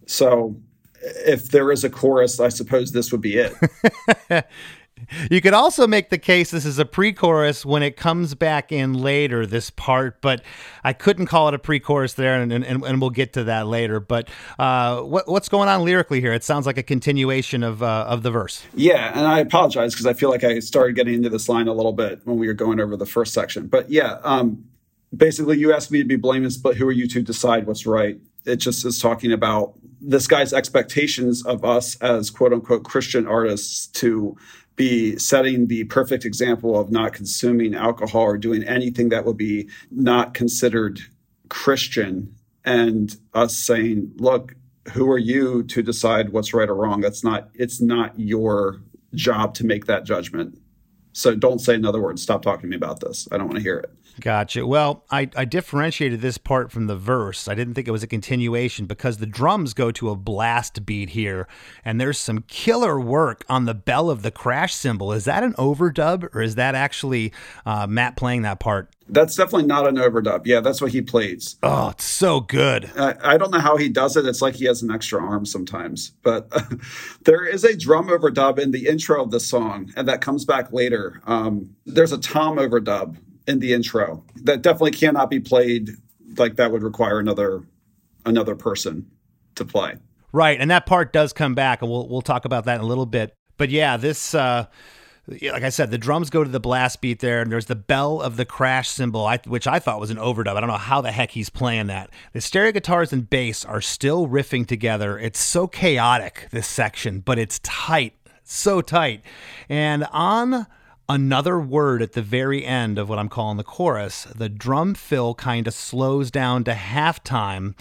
[0.04, 0.54] So
[1.00, 3.54] if there is a chorus, I suppose this would be it.
[5.30, 8.72] You could also make the case this is a pre chorus when it comes back
[8.72, 10.42] in later, this part, but
[10.82, 13.66] I couldn't call it a pre chorus there, and, and, and we'll get to that
[13.66, 14.00] later.
[14.00, 16.32] But uh, what, what's going on lyrically here?
[16.32, 18.64] It sounds like a continuation of, uh, of the verse.
[18.74, 21.72] Yeah, and I apologize because I feel like I started getting into this line a
[21.72, 23.66] little bit when we were going over the first section.
[23.66, 24.64] But yeah, um,
[25.16, 28.18] basically, you asked me to be blameless, but who are you to decide what's right?
[28.44, 33.86] It just is talking about this guy's expectations of us as quote unquote Christian artists
[33.86, 34.36] to
[34.76, 39.68] be setting the perfect example of not consuming alcohol or doing anything that would be
[39.90, 41.00] not considered
[41.48, 42.34] Christian,
[42.64, 44.54] and us saying, look,
[44.92, 47.00] who are you to decide what's right or wrong?
[47.00, 48.80] That's not, it's not your
[49.14, 50.58] job to make that judgment.
[51.12, 52.18] So don't say another word.
[52.18, 53.28] Stop talking to me about this.
[53.30, 53.92] I don't want to hear it.
[54.20, 54.66] Gotcha.
[54.66, 57.48] Well, I, I differentiated this part from the verse.
[57.48, 61.10] I didn't think it was a continuation because the drums go to a blast beat
[61.10, 61.48] here,
[61.84, 65.12] and there's some killer work on the bell of the crash cymbal.
[65.12, 67.32] Is that an overdub, or is that actually
[67.66, 68.90] uh, Matt playing that part?
[69.08, 70.46] That's definitely not an overdub.
[70.46, 71.56] Yeah, that's what he plays.
[71.62, 72.90] Oh, it's so good.
[72.96, 74.24] I, I don't know how he does it.
[74.24, 76.12] It's like he has an extra arm sometimes.
[76.22, 76.50] But
[77.24, 80.72] there is a drum overdub in the intro of the song, and that comes back
[80.72, 81.20] later.
[81.26, 85.90] Um, there's a tom overdub in the intro that definitely cannot be played.
[86.36, 87.62] Like that would require another
[88.24, 89.10] another person
[89.54, 89.96] to play.
[90.32, 92.86] Right, and that part does come back, and we'll we'll talk about that in a
[92.86, 93.34] little bit.
[93.56, 94.66] But yeah, this uh,
[95.26, 98.20] like I said, the drums go to the blast beat there, and there's the bell
[98.20, 100.56] of the crash cymbal, which I thought was an overdub.
[100.56, 102.10] I don't know how the heck he's playing that.
[102.32, 105.18] The stereo guitars and bass are still riffing together.
[105.18, 109.22] It's so chaotic, this section, but it's tight, so tight.
[109.68, 110.66] And on
[111.08, 115.34] another word at the very end of what I'm calling the chorus, the drum fill
[115.34, 117.74] kind of slows down to halftime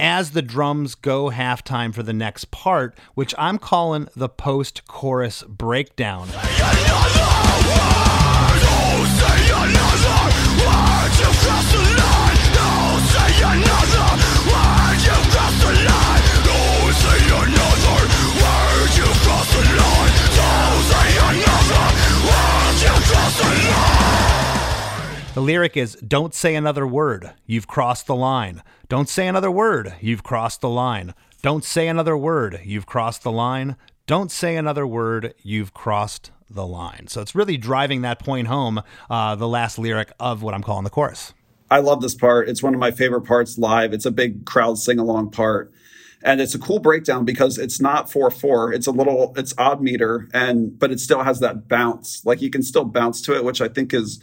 [0.00, 5.42] as the drums go halftime for the next part, which I'm calling the post chorus
[5.42, 6.28] breakdown.
[25.38, 28.60] The lyric is Don't say another word, you've crossed the line.
[28.88, 31.14] Don't say another word, you've crossed the line.
[31.42, 33.76] Don't say another word, you've crossed the line.
[34.08, 37.06] Don't say another word, you've crossed the line.
[37.06, 40.82] So it's really driving that point home, uh, the last lyric of what I'm calling
[40.82, 41.34] the chorus.
[41.70, 42.48] I love this part.
[42.48, 43.92] It's one of my favorite parts live.
[43.92, 45.70] It's a big crowd sing along part.
[46.20, 48.72] And it's a cool breakdown because it's not 4 4.
[48.72, 52.26] It's a little, it's odd meter, and, but it still has that bounce.
[52.26, 54.18] Like you can still bounce to it, which I think is,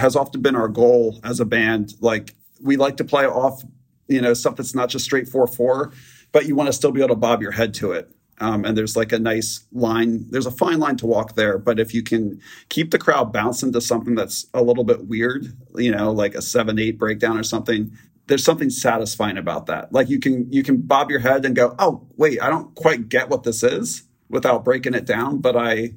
[0.00, 1.94] has often been our goal as a band.
[2.00, 3.62] Like we like to play off,
[4.08, 5.92] you know, stuff that's not just straight 4 4,
[6.32, 8.10] but you want to still be able to bob your head to it.
[8.42, 11.58] Um, and there's like a nice line, there's a fine line to walk there.
[11.58, 15.54] But if you can keep the crowd bouncing to something that's a little bit weird,
[15.76, 17.92] you know, like a 7 8 breakdown or something,
[18.26, 19.92] there's something satisfying about that.
[19.92, 23.08] Like you can you can bob your head and go, "Oh, wait, I don't quite
[23.08, 25.94] get what this is," without breaking it down, but I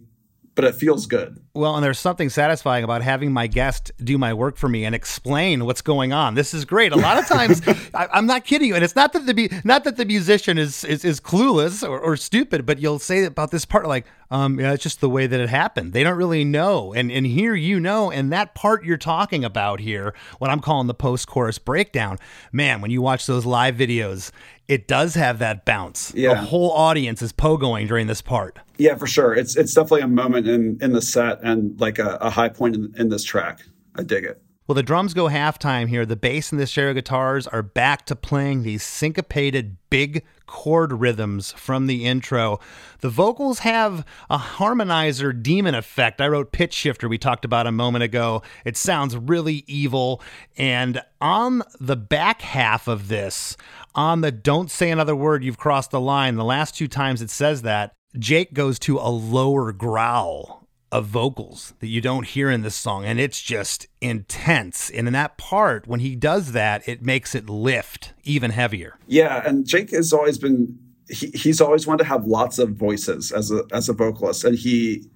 [0.55, 1.39] but it feels good.
[1.55, 4.93] Well, and there's something satisfying about having my guest do my work for me and
[4.93, 6.35] explain what's going on.
[6.35, 6.91] This is great.
[6.91, 7.61] A lot of times,
[7.93, 10.83] I, am not kidding you, and it's not that the not that the musician is
[10.83, 14.73] is, is clueless or, or, stupid, but you'll say about this part like, um, yeah,
[14.73, 15.93] it's just the way that it happened.
[15.93, 19.79] They don't really know, and and here you know, and that part you're talking about
[19.79, 22.17] here, what I'm calling the post chorus breakdown.
[22.51, 24.31] Man, when you watch those live videos,
[24.67, 26.13] it does have that bounce.
[26.15, 26.35] Yeah.
[26.35, 28.59] The whole audience is pogoing during this part.
[28.77, 29.33] Yeah, for sure.
[29.33, 32.75] It's it's definitely a moment in in the set and like a, a high point
[32.75, 33.61] in, in this track.
[33.95, 34.41] I dig it.
[34.65, 36.05] Well, the drums go halftime here.
[36.05, 41.51] The bass and the stereo guitars are back to playing these syncopated big chord rhythms
[41.51, 42.59] from the intro.
[43.01, 46.21] The vocals have a harmonizer demon effect.
[46.21, 48.41] I wrote pitch shifter, we talked about a moment ago.
[48.63, 50.21] It sounds really evil.
[50.55, 53.57] And on the back half of this,
[53.95, 57.29] on the don't say another word, you've crossed the line, the last two times it
[57.29, 62.61] says that, Jake goes to a lower growl of vocals that you don't hear in
[62.61, 64.91] this song and it's just intense.
[64.91, 68.99] And in that part when he does that it makes it lift even heavier.
[69.07, 70.77] Yeah and jake has always been
[71.09, 74.43] he, he's always wanted to have lots of voices as a as a vocalist.
[74.43, 75.09] And he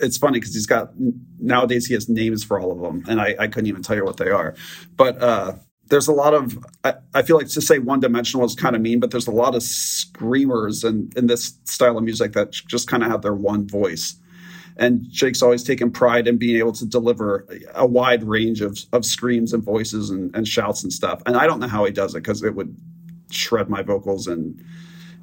[0.00, 0.90] it's funny because he's got
[1.38, 4.04] nowadays he has names for all of them and I, I couldn't even tell you
[4.04, 4.56] what they are.
[4.96, 5.52] But uh
[5.90, 8.82] there's a lot of I, I, feel like to say one dimensional is kind of
[8.82, 12.88] mean but there's a lot of screamers in in this style of music that just
[12.88, 14.16] kind of have their one voice
[14.76, 19.04] and Jake's always taken pride in being able to deliver a wide range of, of
[19.04, 21.20] screams and voices and, and shouts and stuff.
[21.26, 22.74] And I don't know how he does it because it would
[23.30, 24.64] shred my vocals and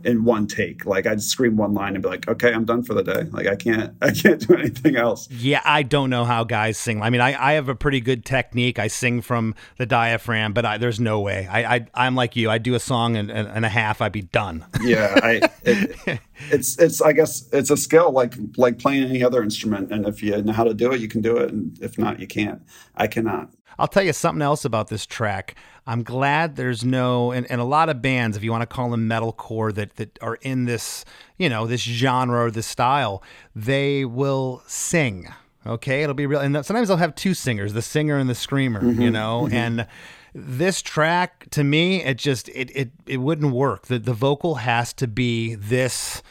[0.03, 0.85] in one take.
[0.85, 3.47] Like I'd scream one line and be like, "Okay, I'm done for the day." Like
[3.47, 5.29] I can't, I can't do anything else.
[5.29, 7.01] Yeah, I don't know how guys sing.
[7.01, 8.79] I mean, I, I have a pretty good technique.
[8.79, 11.47] I sing from the diaphragm, but I, there's no way.
[11.49, 12.49] I, I am like you.
[12.49, 14.65] I do a song and, and, and, a half, I'd be done.
[14.81, 15.49] Yeah, I.
[15.67, 20.07] It, it's it's I guess it's a skill like like playing any other instrument, and
[20.07, 22.27] if you know how to do it, you can do it, and if not, you
[22.27, 22.61] can't.
[22.95, 23.51] I cannot.
[23.79, 25.55] I'll tell you something else about this track.
[25.85, 28.89] I'm glad there's no, and, and a lot of bands, if you want to call
[28.89, 31.05] them metalcore, that that are in this,
[31.37, 33.23] you know, this genre or this style,
[33.55, 35.29] they will sing.
[35.65, 38.81] Okay, it'll be real, and sometimes they'll have two singers, the singer and the screamer.
[38.81, 39.55] Mm-hmm, you know, mm-hmm.
[39.55, 39.87] and
[40.33, 43.87] this track to me, it just it it it wouldn't work.
[43.87, 46.21] The the vocal has to be this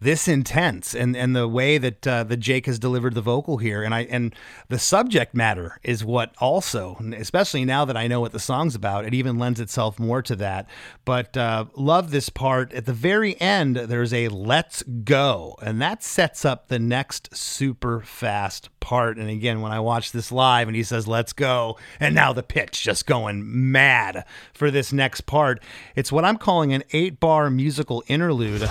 [0.00, 3.82] this intense and and the way that uh, the Jake has delivered the vocal here.
[3.82, 4.34] And I and
[4.68, 9.04] the subject matter is what also especially now that I know what the song's about
[9.04, 10.68] it even lends itself more to that.
[11.04, 12.72] But uh, love this part.
[12.72, 15.56] At the very end there's a let's go.
[15.62, 19.16] And that sets up the next super fast part.
[19.16, 22.42] And again when I watch this live and he says let's go and now the
[22.42, 25.62] pitch just going mad for this next part
[25.94, 28.62] it's what I'm calling an 8 bar musical interlude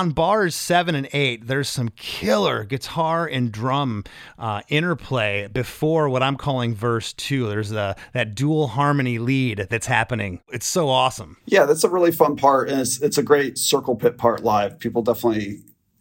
[0.00, 4.02] on bars seven and eight, there's some killer guitar and drum
[4.38, 7.46] uh, interplay before what I'm calling verse two.
[7.48, 10.40] There's the, that dual harmony lead that's happening.
[10.48, 11.36] It's so awesome.
[11.44, 14.78] Yeah, that's a really fun part, and it's it's a great circle pit part live.
[14.78, 15.58] People definitely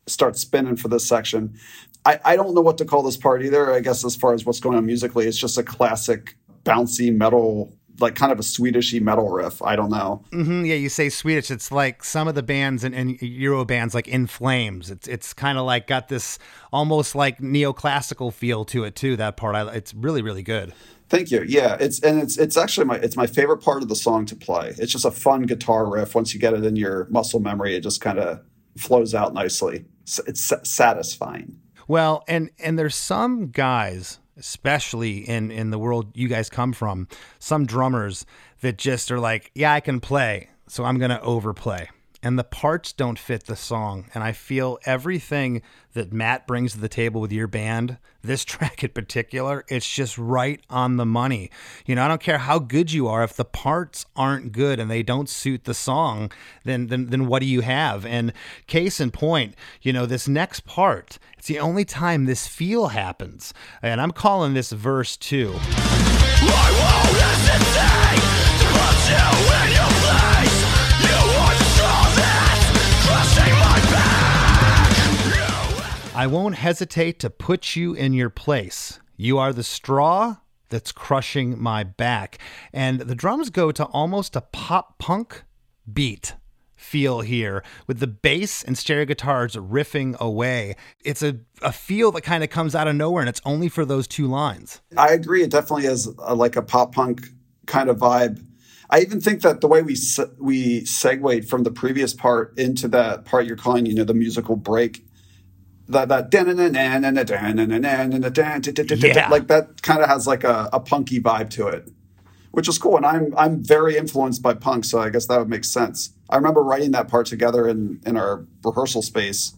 [0.07, 1.59] start spinning for this section.
[2.05, 3.73] I, I don't know what to call this part either.
[3.73, 7.77] I guess as far as what's going on musically, it's just a classic bouncy metal,
[8.01, 9.61] like kind of a Swedishy metal riff.
[9.61, 10.23] I don't know.
[10.31, 11.51] hmm yeah, you say Swedish.
[11.51, 14.89] It's like some of the bands and, and Euro bands, like In Flames.
[14.89, 16.39] It's it's kind of like got this
[16.71, 19.15] almost like neoclassical feel to it too.
[19.15, 20.73] That part, I, it's really really good.
[21.09, 21.43] Thank you.
[21.47, 24.35] Yeah, it's and it's it's actually my it's my favorite part of the song to
[24.35, 24.75] play.
[24.77, 26.13] It's just a fun guitar riff.
[26.13, 28.41] Once you get it in your muscle memory, it just kind of
[28.77, 29.85] flows out nicely.
[30.27, 31.57] It's satisfying.
[31.87, 37.07] Well, and and there's some guys, especially in in the world you guys come from,
[37.37, 38.25] some drummers
[38.61, 41.89] that just are like, yeah, I can play, so I'm gonna overplay.
[42.21, 44.05] And the parts don't fit the song.
[44.13, 45.61] And I feel everything
[45.93, 50.17] that Matt brings to the table with your band, this track in particular, it's just
[50.17, 51.49] right on the money.
[51.85, 53.23] You know, I don't care how good you are.
[53.23, 56.31] If the parts aren't good and they don't suit the song,
[56.65, 58.05] then then, then what do you have?
[58.05, 58.33] And
[58.67, 63.53] case in point, you know, this next part, it's the only time this feel happens.
[63.81, 65.53] And I'm calling this verse two.
[76.19, 78.99] I won't hesitate to put you in your place.
[79.15, 80.35] You are the straw
[80.67, 82.39] that's crushing my back.
[82.73, 85.43] And the drums go to almost a pop punk
[85.91, 86.35] beat
[86.75, 90.75] feel here with the bass and stereo guitars riffing away.
[91.05, 93.85] It's a, a feel that kind of comes out of nowhere and it's only for
[93.85, 94.81] those two lines.
[94.97, 95.43] I agree.
[95.43, 97.29] It definitely is a, like a pop punk
[97.65, 98.45] kind of vibe.
[98.89, 102.89] I even think that the way we se- we segued from the previous part into
[102.89, 105.05] that part you're calling, you know, the musical break,
[105.89, 106.31] that that
[109.15, 109.29] Yeah.
[109.29, 111.89] like that kind of has like a, a punky vibe to it,
[112.51, 112.97] which is cool.
[112.97, 116.11] And I'm I'm very influenced by punk, so I guess that would make sense.
[116.29, 119.53] I remember writing that part together in in our rehearsal space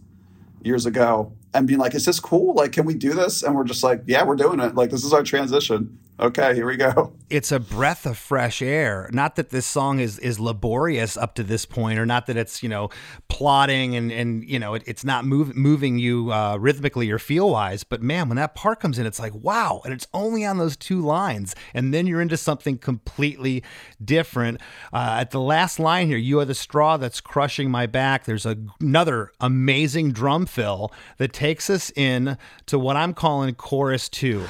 [0.63, 2.53] years ago and being like, "Is this cool?
[2.53, 4.75] Like, can we do this?" And we're just like, "Yeah, we're doing it.
[4.75, 5.97] Like, this is our transition.
[6.21, 9.09] Okay, here we go." it's a breath of fresh air.
[9.13, 12.61] Not that this song is is laborious up to this point, or not that it's
[12.61, 12.89] you know
[13.29, 17.49] plotting and and you know it, it's not move, moving you uh, rhythmically or feel
[17.49, 17.83] wise.
[17.83, 20.75] But man, when that part comes in, it's like wow, and it's only on those
[20.75, 23.63] two lines, and then you're into something completely
[24.03, 24.59] different.
[24.91, 28.25] Uh, at the last line here, you are the straw that's crushing my back.
[28.25, 34.09] There's a, another amazing drum fill that takes us in to what I'm calling chorus
[34.09, 34.45] two.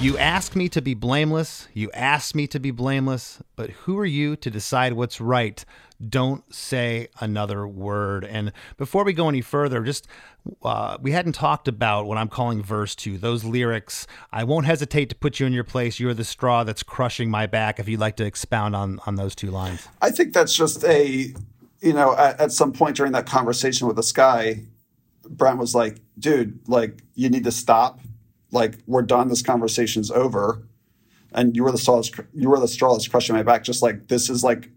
[0.00, 1.66] You ask me to be blameless.
[1.74, 3.42] You ask me to be blameless.
[3.56, 5.64] But who are you to decide what's right?
[6.08, 8.24] Don't say another word.
[8.24, 10.06] And before we go any further, just
[10.62, 13.18] uh, we hadn't talked about what I'm calling verse two.
[13.18, 14.06] Those lyrics.
[14.32, 15.98] I won't hesitate to put you in your place.
[15.98, 17.80] You're the straw that's crushing my back.
[17.80, 19.88] If you'd like to expound on on those two lines.
[20.00, 21.34] I think that's just a,
[21.80, 24.62] you know, at, at some point during that conversation with this guy,
[25.28, 27.98] Brent was like, dude, like, you need to stop.
[28.50, 29.28] Like, we're done.
[29.28, 30.66] This conversation's over.
[31.32, 33.62] And you were the straw, you were the straw that's crushing my back.
[33.62, 34.70] Just like, this is like,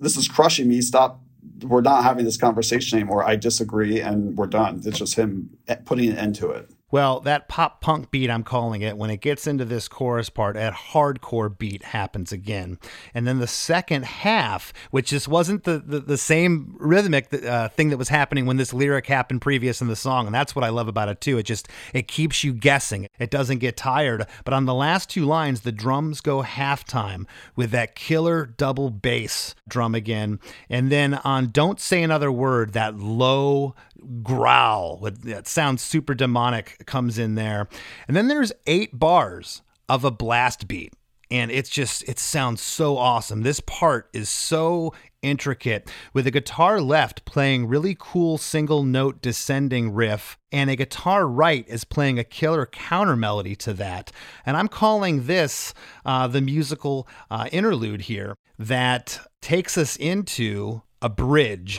[0.00, 0.80] this is crushing me.
[0.80, 1.20] Stop.
[1.62, 3.24] We're not having this conversation anymore.
[3.24, 4.82] I disagree and we're done.
[4.84, 6.70] It's just him eh, putting an end to it.
[6.90, 10.56] Well, that pop punk beat, I'm calling it, when it gets into this chorus part,
[10.56, 12.78] that hardcore beat happens again.
[13.14, 17.90] And then the second half, which just wasn't the, the, the same rhythmic uh, thing
[17.90, 20.26] that was happening when this lyric happened previous in the song.
[20.26, 21.38] And that's what I love about it too.
[21.38, 23.08] It just, it keeps you guessing.
[23.18, 24.26] It doesn't get tired.
[24.44, 29.54] But on the last two lines, the drums go halftime with that killer double bass
[29.68, 30.40] drum again.
[30.68, 33.74] And then on Don't Say Another Word, that low
[34.22, 37.68] growl with that sounds super demonic comes in there.
[38.08, 40.94] And then there's eight bars of a blast beat.
[41.32, 43.42] And it's just, it sounds so awesome.
[43.42, 44.92] This part is so
[45.22, 51.26] intricate with a guitar left playing really cool single note descending riff and a guitar
[51.26, 54.10] right is playing a killer counter melody to that
[54.46, 55.74] and i'm calling this
[56.06, 61.78] uh, the musical uh, interlude here that takes us into a bridge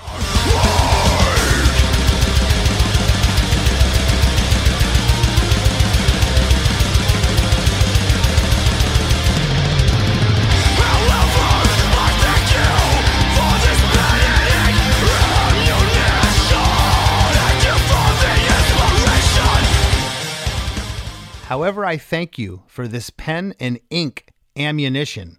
[21.52, 25.38] However, I thank you for this pen and ink ammunition.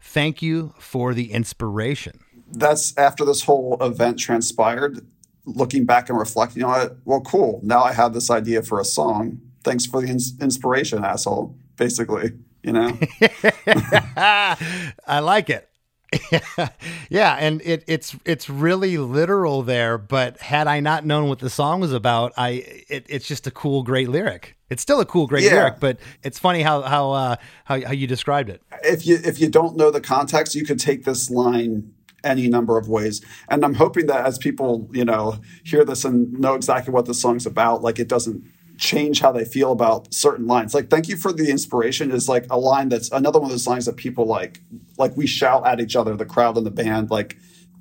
[0.00, 2.18] Thank you for the inspiration.
[2.50, 5.06] That's after this whole event transpired.
[5.44, 7.60] Looking back and reflecting on it, well, cool.
[7.62, 9.40] Now I have this idea for a song.
[9.62, 11.56] Thanks for the ins- inspiration, asshole.
[11.76, 12.32] Basically,
[12.64, 12.98] you know.
[14.16, 15.68] I like it.
[17.08, 19.96] yeah, and it, it's it's really literal there.
[19.96, 23.50] But had I not known what the song was about, I it, it's just a
[23.50, 24.56] cool, great lyric.
[24.72, 25.54] It's still a cool, great Yeah.
[25.54, 28.62] lyric, but it's funny how how uh, how how you described it.
[28.84, 31.92] if you if you don't know the context, you could take this line
[32.24, 33.20] any number of ways.
[33.48, 37.14] And I'm hoping that as people, you know, hear this and know exactly what the
[37.14, 38.44] song's about, like it doesn't
[38.78, 40.72] change how they feel about certain lines.
[40.74, 43.66] Like thank you for the inspiration is like a line that's another one of those
[43.66, 44.60] lines that people like
[44.98, 47.36] like we shout at each other, the crowd and the band, like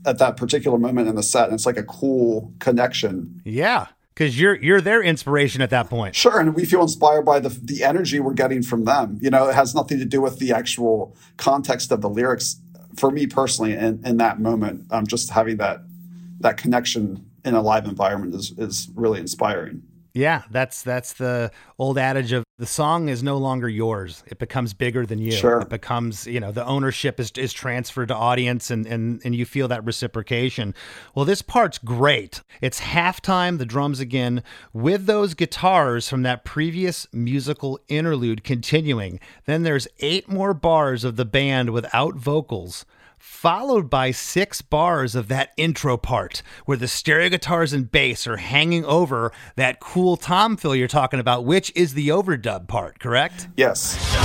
[0.06, 1.46] at that particular moment in the set.
[1.46, 3.42] And it's like a cool connection.
[3.46, 6.16] Yeah, because you're you're their inspiration at that point.
[6.16, 9.18] Sure, and we feel inspired by the the energy we're getting from them.
[9.22, 12.60] You know, it has nothing to do with the actual context of the lyrics.
[12.98, 15.82] For me personally, in, in that moment, um, just having that
[16.42, 19.84] that connection in a live environment is is really inspiring.
[20.14, 24.24] Yeah, that's that's the old adage of the song is no longer yours.
[24.28, 25.32] It becomes bigger than you.
[25.32, 25.62] Sure.
[25.62, 29.46] It becomes, you know, the ownership is, is transferred to audience and, and and you
[29.46, 30.76] feel that reciprocation.
[31.16, 32.42] Well, this part's great.
[32.62, 34.44] It's halftime, the drums again,
[34.74, 39.20] with those guitars from that previous musical interlude continuing.
[39.46, 42.86] Then there's eight more bars of the band without vocals
[43.22, 48.38] followed by six bars of that intro part where the stereo guitars and bass are
[48.38, 53.48] hanging over that cool tom fill you're talking about, which is the overdub part, correct?
[53.56, 54.21] Yes.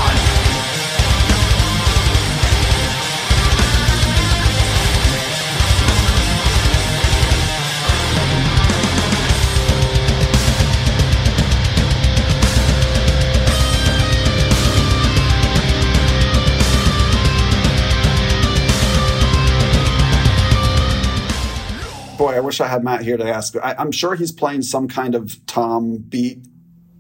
[22.37, 23.57] I wish I had Matt here to ask.
[23.57, 26.39] I, I'm sure he's playing some kind of tom beat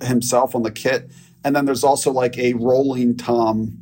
[0.02, 1.10] himself on the kit,
[1.44, 3.78] and then there's also like a rolling tom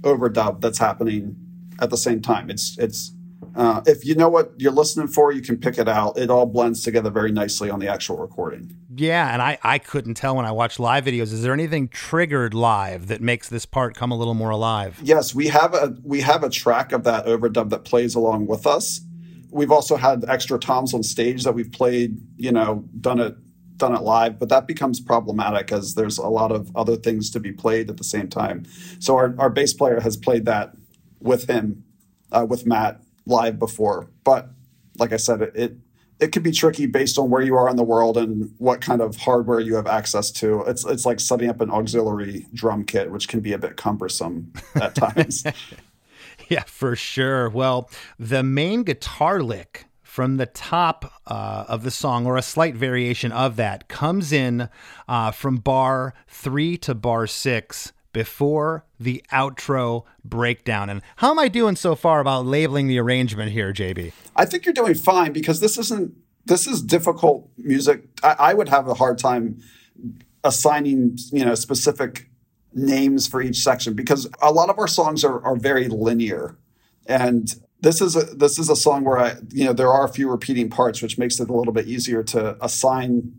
[0.00, 1.36] overdub that's happening
[1.80, 2.50] at the same time.
[2.50, 3.12] It's it's
[3.54, 6.18] uh, if you know what you're listening for, you can pick it out.
[6.18, 8.74] It all blends together very nicely on the actual recording.
[8.96, 11.32] Yeah, and I, I couldn't tell when I watched live videos.
[11.32, 14.98] Is there anything triggered live that makes this part come a little more alive?
[15.02, 18.66] Yes, we have a we have a track of that overdub that plays along with
[18.66, 19.02] us.
[19.54, 23.36] We've also had extra toms on stage that we've played, you know, done it
[23.76, 27.40] done it live, but that becomes problematic as there's a lot of other things to
[27.40, 28.64] be played at the same time.
[29.00, 30.74] So our, our bass player has played that
[31.20, 31.84] with him,
[32.30, 34.08] uh, with Matt live before.
[34.22, 34.50] But
[34.98, 35.76] like I said, it, it
[36.20, 39.00] it could be tricky based on where you are in the world and what kind
[39.00, 40.62] of hardware you have access to.
[40.62, 44.52] It's it's like setting up an auxiliary drum kit, which can be a bit cumbersome
[44.76, 45.44] at times.
[46.50, 47.48] Yeah, for sure.
[47.48, 47.88] Well,
[48.18, 53.32] the main guitar lick from the top uh, of the song, or a slight variation
[53.32, 54.68] of that, comes in
[55.08, 60.88] uh, from bar three to bar six before the outro breakdown.
[60.88, 64.12] And how am I doing so far about labeling the arrangement here, JB?
[64.36, 66.14] I think you're doing fine because this isn't
[66.46, 68.04] this is difficult music.
[68.22, 69.60] I, I would have a hard time
[70.44, 72.28] assigning you know specific
[72.74, 76.56] names for each section because a lot of our songs are, are very linear
[77.06, 80.08] and this is a this is a song where I you know there are a
[80.08, 83.34] few repeating parts which makes it a little bit easier to assign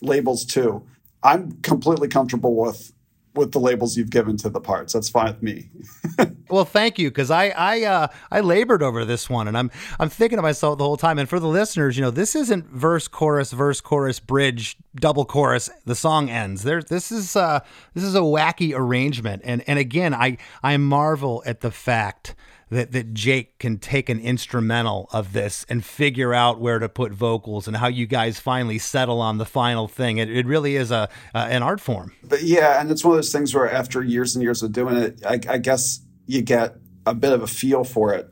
[0.00, 0.82] labels to.
[1.22, 2.92] I'm completely comfortable with
[3.34, 4.92] with the labels you've given to the parts.
[4.92, 5.70] That's fine with me.
[6.52, 10.10] Well, thank you, because I I uh, I labored over this one, and I'm I'm
[10.10, 11.18] thinking to myself the whole time.
[11.18, 15.70] And for the listeners, you know, this isn't verse chorus verse chorus bridge double chorus.
[15.86, 16.62] The song ends.
[16.62, 17.60] There, this is uh
[17.94, 22.34] this is a wacky arrangement, and and again, I I marvel at the fact
[22.72, 27.12] that that Jake can take an instrumental of this and figure out where to put
[27.12, 30.16] vocals and how you guys finally settle on the final thing.
[30.16, 32.14] It, it really is a uh, an art form.
[32.24, 34.96] But yeah, and it's one of those things where after years and years of doing
[34.96, 38.30] it, I, I guess you get a bit of a feel for it.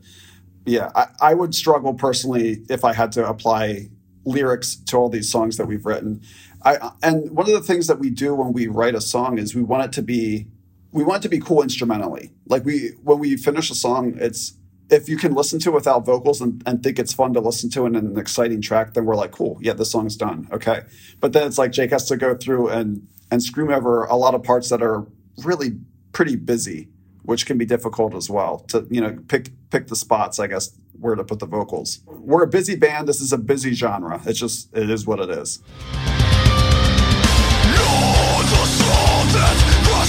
[0.64, 3.90] Yeah, I, I would struggle personally if I had to apply
[4.24, 6.22] lyrics to all these songs that we've written.
[6.64, 9.54] I and one of the things that we do when we write a song is
[9.54, 10.46] we want it to be
[10.92, 12.32] we want to be cool instrumentally.
[12.46, 14.54] Like we when we finish a song, it's
[14.90, 17.70] if you can listen to it without vocals and, and think it's fun to listen
[17.70, 20.48] to and an exciting track, then we're like, cool, yeah, this song's done.
[20.50, 20.82] Okay.
[21.20, 24.34] But then it's like Jake has to go through and and scream over a lot
[24.34, 25.06] of parts that are
[25.44, 25.78] really
[26.12, 26.88] pretty busy,
[27.22, 30.76] which can be difficult as well to, you know, pick pick the spots, I guess,
[30.98, 32.00] where to put the vocals.
[32.06, 33.06] We're a busy band.
[33.06, 34.20] This is a busy genre.
[34.26, 35.60] It's just it is what it is.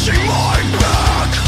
[0.03, 1.40] Crushing my back.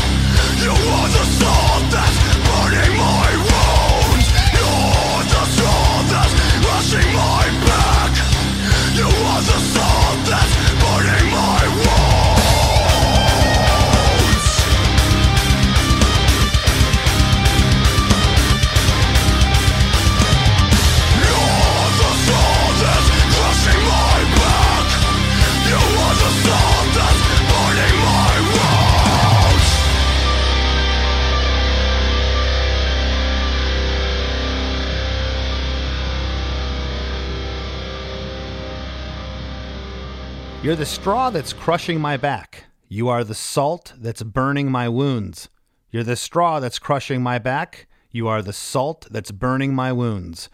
[40.73, 42.63] You're the straw that's crushing my back.
[42.89, 45.47] You are the salt that's burning my wounds.
[45.91, 47.85] You're the straw that's crushing my back.
[48.09, 50.49] You are the salt that's burning my wounds.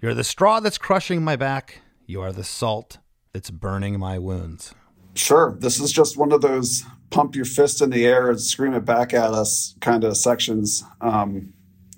[0.00, 1.80] You're the straw that's crushing my back.
[2.06, 2.98] You are the salt
[3.32, 4.76] that's burning my wounds.
[5.14, 5.56] Sure.
[5.58, 8.84] This is just one of those pump your fist in the air and scream it
[8.84, 10.84] back at us kind of sections.
[11.00, 11.52] Um,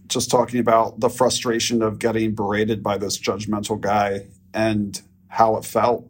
[0.06, 5.66] just talking about the frustration of getting berated by this judgmental guy and how it
[5.66, 6.08] felt.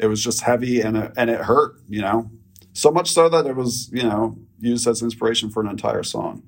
[0.00, 2.30] It was just heavy and it, and it hurt, you know,
[2.72, 6.42] so much so that it was, you know, used as inspiration for an entire song.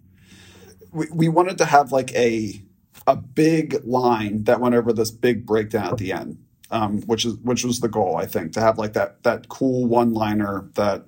[0.91, 2.63] We, we wanted to have like a
[3.07, 6.39] a big line that went over this big breakdown at the end,
[6.71, 9.87] um, which is which was the goal, I think, to have like that that cool
[9.87, 11.05] one liner that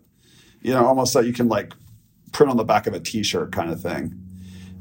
[0.60, 1.72] you know almost that you can like
[2.32, 4.20] print on the back of a T-shirt kind of thing.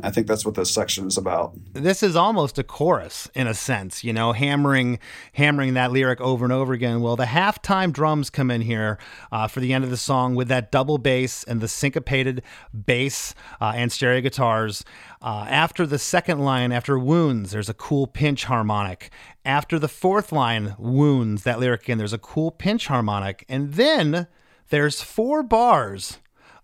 [0.03, 1.53] I think that's what this section is about.
[1.71, 4.99] This is almost a chorus in a sense, you know, hammering
[5.31, 7.01] hammering that lyric over and over again.
[7.01, 8.99] Well, the halftime drums come in here
[9.31, 12.43] uh, for the end of the song with that double bass and the syncopated
[12.73, 14.83] bass uh, and stereo guitars.
[15.21, 19.09] Uh, after the second line, after wounds, there's a cool pinch harmonic.
[19.45, 23.45] After the fourth line, wounds, that lyric again, there's a cool pinch harmonic.
[23.47, 24.27] And then
[24.69, 26.19] there's four bars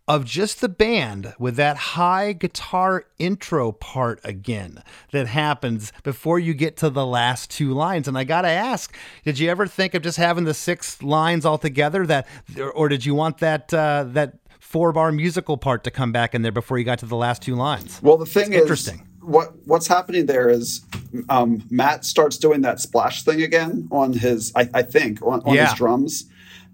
[0.09, 4.81] of just the band with that high guitar intro part again
[5.11, 8.07] that happens before you get to the last two lines.
[8.07, 11.45] And I got to ask, did you ever think of just having the six lines
[11.45, 12.27] all together that
[12.73, 16.41] or did you want that uh, that four bar musical part to come back in
[16.41, 17.99] there before you got to the last two lines?
[18.01, 19.07] Well, the thing is, interesting.
[19.21, 20.81] What what's happening there is
[21.29, 25.53] um, Matt starts doing that splash thing again on his, I, I think, on, on
[25.53, 25.69] Yeah.
[25.69, 26.25] his drums,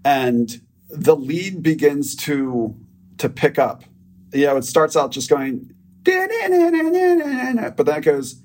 [0.06, 0.58] and
[0.88, 2.74] the lead begins to
[3.18, 3.84] to pick up.
[4.32, 5.72] You know, it starts out just going,
[6.04, 8.36] but then it goes,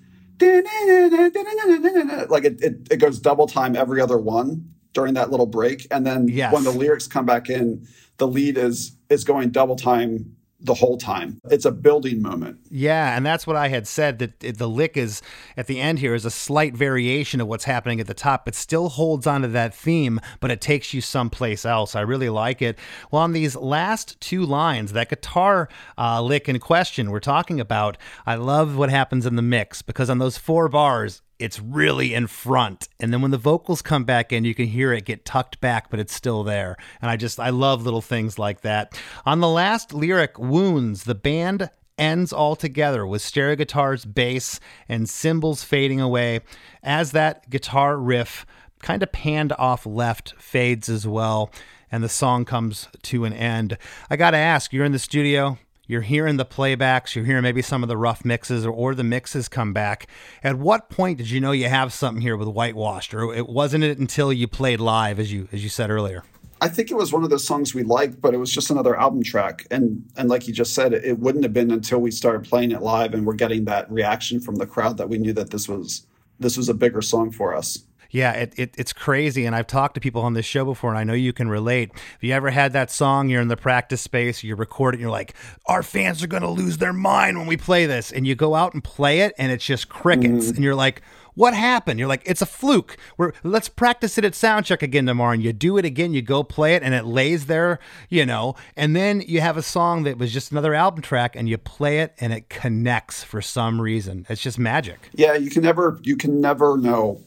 [2.30, 6.06] like it, it, it goes double time every other one during that little break, and
[6.06, 6.54] then Yes.
[6.54, 10.98] when the lyrics come back in, the lead is is going double time the whole
[10.98, 11.40] time.
[11.46, 12.60] It's a building moment.
[12.70, 15.22] Yeah, and that's what I had said that it- the lick is
[15.58, 18.54] at the end here is a slight variation of what's happening at the top, but
[18.56, 21.96] still holds onto that theme, but it takes you someplace else.
[21.96, 22.78] I really like it.
[23.10, 27.98] Well, on these last two lines, that guitar uh, lick in question we're talking about,
[28.26, 32.28] I love what happens in the mix because on those four bars, it's really in
[32.28, 32.88] front.
[33.00, 35.90] And then when the vocals come back in, you can hear it get tucked back,
[35.90, 36.78] but it's still there.
[37.02, 39.00] And I just, I love little things like that.
[39.26, 45.64] On the last lyric, Wounds, the band ends altogether with stereo guitars, bass, and cymbals
[45.64, 46.42] fading away
[46.84, 48.46] as that guitar riff
[48.82, 51.52] kind of panned off left fades as well.
[51.92, 53.78] And the song comes to an end.
[54.10, 55.58] I got to ask, you're in the studio,
[55.92, 59.04] you're hearing the playbacks, you're hearing maybe some of the rough mixes or, or the
[59.04, 60.08] mixes come back.
[60.42, 63.50] At what point did you know you have something here with White Washed, or it
[63.50, 66.24] wasn't it until you played live, as you as you said earlier?
[66.62, 68.98] I think it was one of those songs we liked, but it was just another
[68.98, 69.68] album track.
[69.70, 72.72] And and like you just said, it, it wouldn't have been until we started playing
[72.72, 75.68] it live and we're getting that reaction from the crowd that we knew that this
[75.68, 76.08] was
[76.40, 77.80] this was a bigger song for us.
[78.12, 79.46] Yeah, it, it, it's crazy.
[79.46, 81.92] And I've talked to people on this show before, and I know you can relate.
[81.94, 85.02] Have you ever had that song, you're in the practice space, you record it, and
[85.02, 85.34] you're like,
[85.66, 88.12] our fans are going to lose their mind when we play this.
[88.12, 90.48] And you go out and play it, and it's just crickets.
[90.48, 90.56] Mm-hmm.
[90.56, 91.02] And you're like,
[91.34, 91.98] what happened?
[91.98, 92.98] You're like, it's a fluke.
[93.18, 95.32] We're, let's practice it at soundcheck again tomorrow.
[95.32, 98.56] And you do it again, you go play it, and it lays there, you know.
[98.76, 102.00] And then you have a song that was just another album track, and you play
[102.00, 104.26] it, and it connects for some reason.
[104.30, 105.10] It's just magic.
[105.14, 107.24] Yeah, you can never you can never know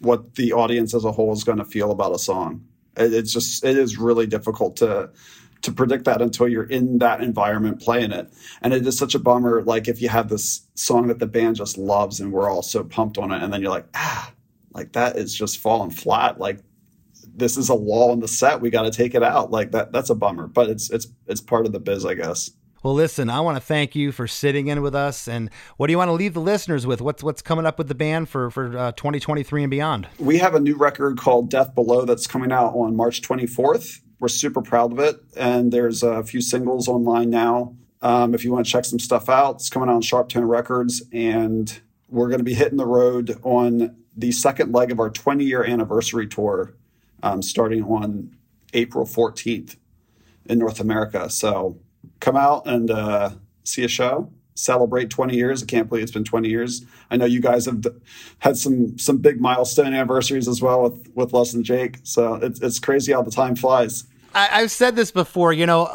[0.00, 2.64] what the audience as a whole is going to feel about a song.
[2.96, 5.10] It, it's just it is really difficult to
[5.62, 8.32] to predict that until you're in that environment playing it.
[8.62, 11.56] And it is such a bummer like if you have this song that the band
[11.56, 14.32] just loves and we're all so pumped on it and then you're like, "Ah,
[14.72, 16.38] like that is just falling flat.
[16.38, 16.60] Like
[17.34, 18.60] this is a wall in the set.
[18.60, 21.40] We got to take it out." Like that that's a bummer, but it's it's it's
[21.40, 22.50] part of the biz, I guess.
[22.82, 25.26] Well, listen, I want to thank you for sitting in with us.
[25.26, 27.00] And what do you want to leave the listeners with?
[27.00, 30.08] What's what's coming up with the band for for uh, 2023 and beyond?
[30.18, 34.00] we have a new record called Death Below that's coming out on March 24th.
[34.20, 35.20] we're super proud of it.
[35.36, 37.74] And there's a few singles online now.
[38.02, 41.02] Um, if you want to check some stuff out, it's coming out on SharpTone Records.
[41.12, 45.44] And we're going to be hitting the road on the second leg of our 20
[45.44, 46.74] year anniversary tour,
[47.22, 48.36] um, starting on
[48.74, 49.76] April 14th
[50.44, 51.28] in North America.
[51.30, 51.78] So
[52.20, 53.30] come out and uh,
[53.64, 55.62] see a show celebrate 20 years.
[55.62, 56.84] I can't believe it's been 20 years.
[57.10, 57.84] I know you guys have
[58.38, 61.98] had some some big milestone anniversaries as well with with Less Than Jake.
[62.02, 64.04] So it's it's crazy how the time flies.
[64.36, 65.88] I, have said this before, you know,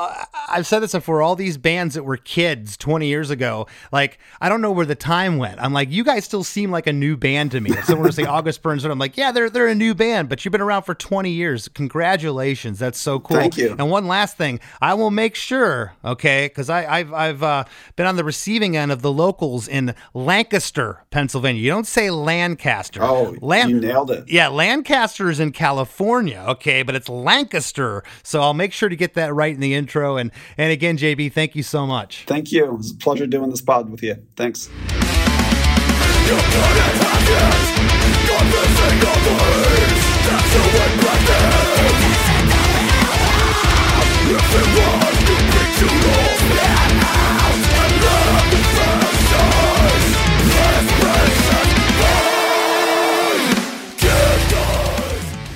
[0.49, 1.21] I've said this before.
[1.21, 4.95] All these bands that were kids 20 years ago, like, I don't know where the
[4.95, 5.61] time went.
[5.61, 7.69] I'm like, you guys still seem like a new band to me.
[7.69, 9.93] If someone were to say August Burns, and I'm like, yeah, they're, they're a new
[9.93, 11.67] band, but you've been around for 20 years.
[11.67, 12.79] Congratulations.
[12.79, 13.37] That's so cool.
[13.37, 13.75] Thank you.
[13.77, 17.65] And one last thing, I will make sure, okay, because I've, I've uh,
[17.95, 21.61] been on the receiving end of the locals in Lancaster, Pennsylvania.
[21.61, 23.03] You don't say Lancaster.
[23.03, 24.27] Oh, Lan- you nailed it.
[24.27, 28.03] Yeah, Lancaster is in California, okay, but it's Lancaster.
[28.31, 30.15] So I'll make sure to get that right in the intro.
[30.15, 32.23] And and again, JB, thank you so much.
[32.27, 32.63] Thank you.
[32.63, 34.15] It was a pleasure doing this pod with you.
[34.37, 34.69] Thanks.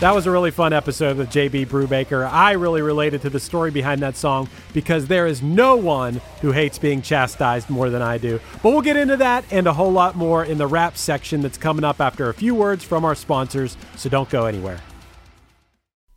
[0.06, 2.30] That was a really fun episode with JB Brubaker.
[2.32, 6.52] I really related to the story behind that song because there is no one who
[6.52, 8.40] hates being chastised more than I do.
[8.62, 11.58] But we'll get into that and a whole lot more in the rap section that's
[11.58, 14.80] coming up after a few words from our sponsors, so don't go anywhere.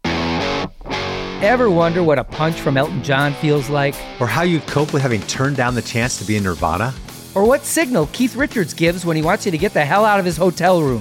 [0.05, 3.95] Ever wonder what a punch from Elton John feels like?
[4.21, 6.93] Or how you'd cope with having turned down the chance to be in Nirvana?
[7.35, 10.19] Or what signal Keith Richards gives when he wants you to get the hell out
[10.21, 11.01] of his hotel room?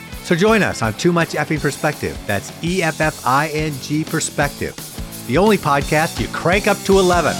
[0.23, 2.17] So join us on Too Much Effing Perspective.
[2.27, 4.75] That's E F F I N G Perspective,
[5.27, 7.35] the only podcast you crank up to 11.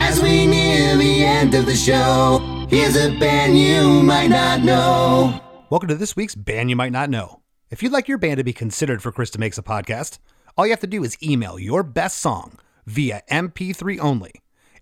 [0.00, 5.38] As we near the end of the show, here's a band you might not know.
[5.70, 7.42] Welcome to this week's Band You Might Not Know.
[7.70, 10.18] If you'd like your band to be considered for Chris DeMakes a Podcast,
[10.56, 14.32] all you have to do is email your best song via MP3 only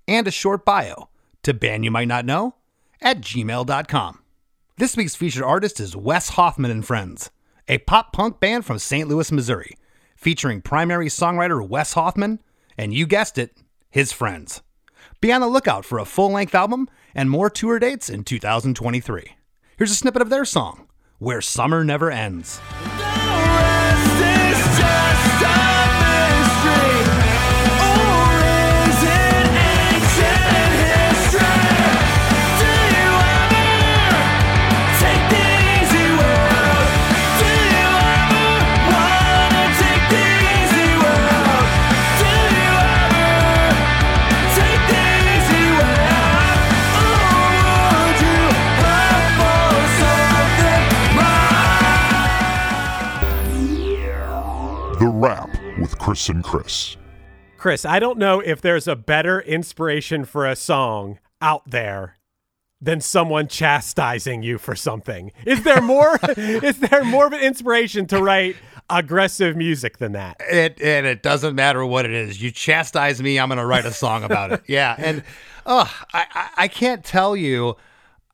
[0.06, 1.08] and a short bio
[1.42, 2.52] to bandyoumightnotknow
[3.02, 4.18] at gmail.com.
[4.78, 7.30] This week's featured artist is Wes Hoffman and Friends,
[7.66, 9.08] a pop punk band from St.
[9.08, 9.74] Louis, Missouri,
[10.16, 12.40] featuring primary songwriter Wes Hoffman
[12.76, 13.56] and you guessed it,
[13.88, 14.60] his friends.
[15.22, 19.24] Be on the lookout for a full length album and more tour dates in 2023.
[19.78, 20.86] Here's a snippet of their song,
[21.18, 22.60] Where Summer Never Ends.
[56.06, 56.96] Chris and Chris.
[57.58, 62.16] Chris, I don't know if there's a better inspiration for a song out there
[62.80, 65.32] than someone chastising you for something.
[65.44, 68.54] Is there more is there more of an inspiration to write
[68.88, 70.36] aggressive music than that?
[70.48, 72.40] It and it doesn't matter what it is.
[72.40, 74.62] You chastise me, I'm going to write a song about it.
[74.68, 75.24] Yeah, and
[75.66, 77.76] oh, I, I I can't tell you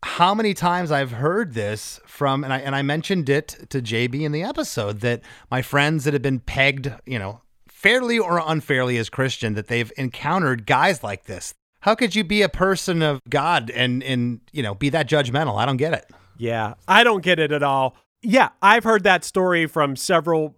[0.02, 4.20] how many times I've heard this from, and I and I mentioned it to JB
[4.20, 7.40] in the episode that my friends that have been pegged, you know,
[7.83, 11.53] fairly or unfairly as Christian, that they've encountered guys like this.
[11.80, 15.59] How could you be a person of God and and you know be that judgmental?
[15.59, 16.09] I don't get it.
[16.39, 17.97] Yeah, I don't get it at all.
[18.22, 20.55] Yeah, I've heard that story from several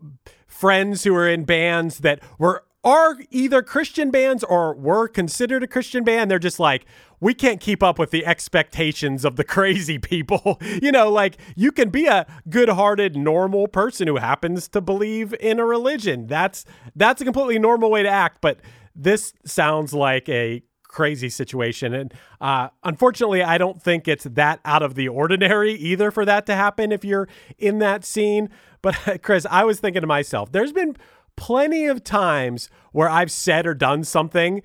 [0.46, 5.66] friends who are in bands that were are either Christian bands or were considered a
[5.66, 6.30] Christian band.
[6.30, 6.84] They're just like,
[7.20, 10.60] we can't keep up with the expectations of the crazy people.
[10.82, 15.58] you know, like you can be a good-hearted, normal person who happens to believe in
[15.58, 16.26] a religion.
[16.26, 16.64] That's
[16.94, 18.38] that's a completely normal way to act.
[18.40, 18.60] But
[18.94, 20.62] this sounds like a
[20.94, 21.92] crazy situation.
[21.92, 26.46] And uh, unfortunately, I don't think it's that out of the ordinary either for that
[26.46, 27.28] to happen if you're
[27.58, 28.48] in that scene.
[28.80, 30.96] But Chris, I was thinking to myself, there's been
[31.36, 34.62] plenty of times where I've said or done something,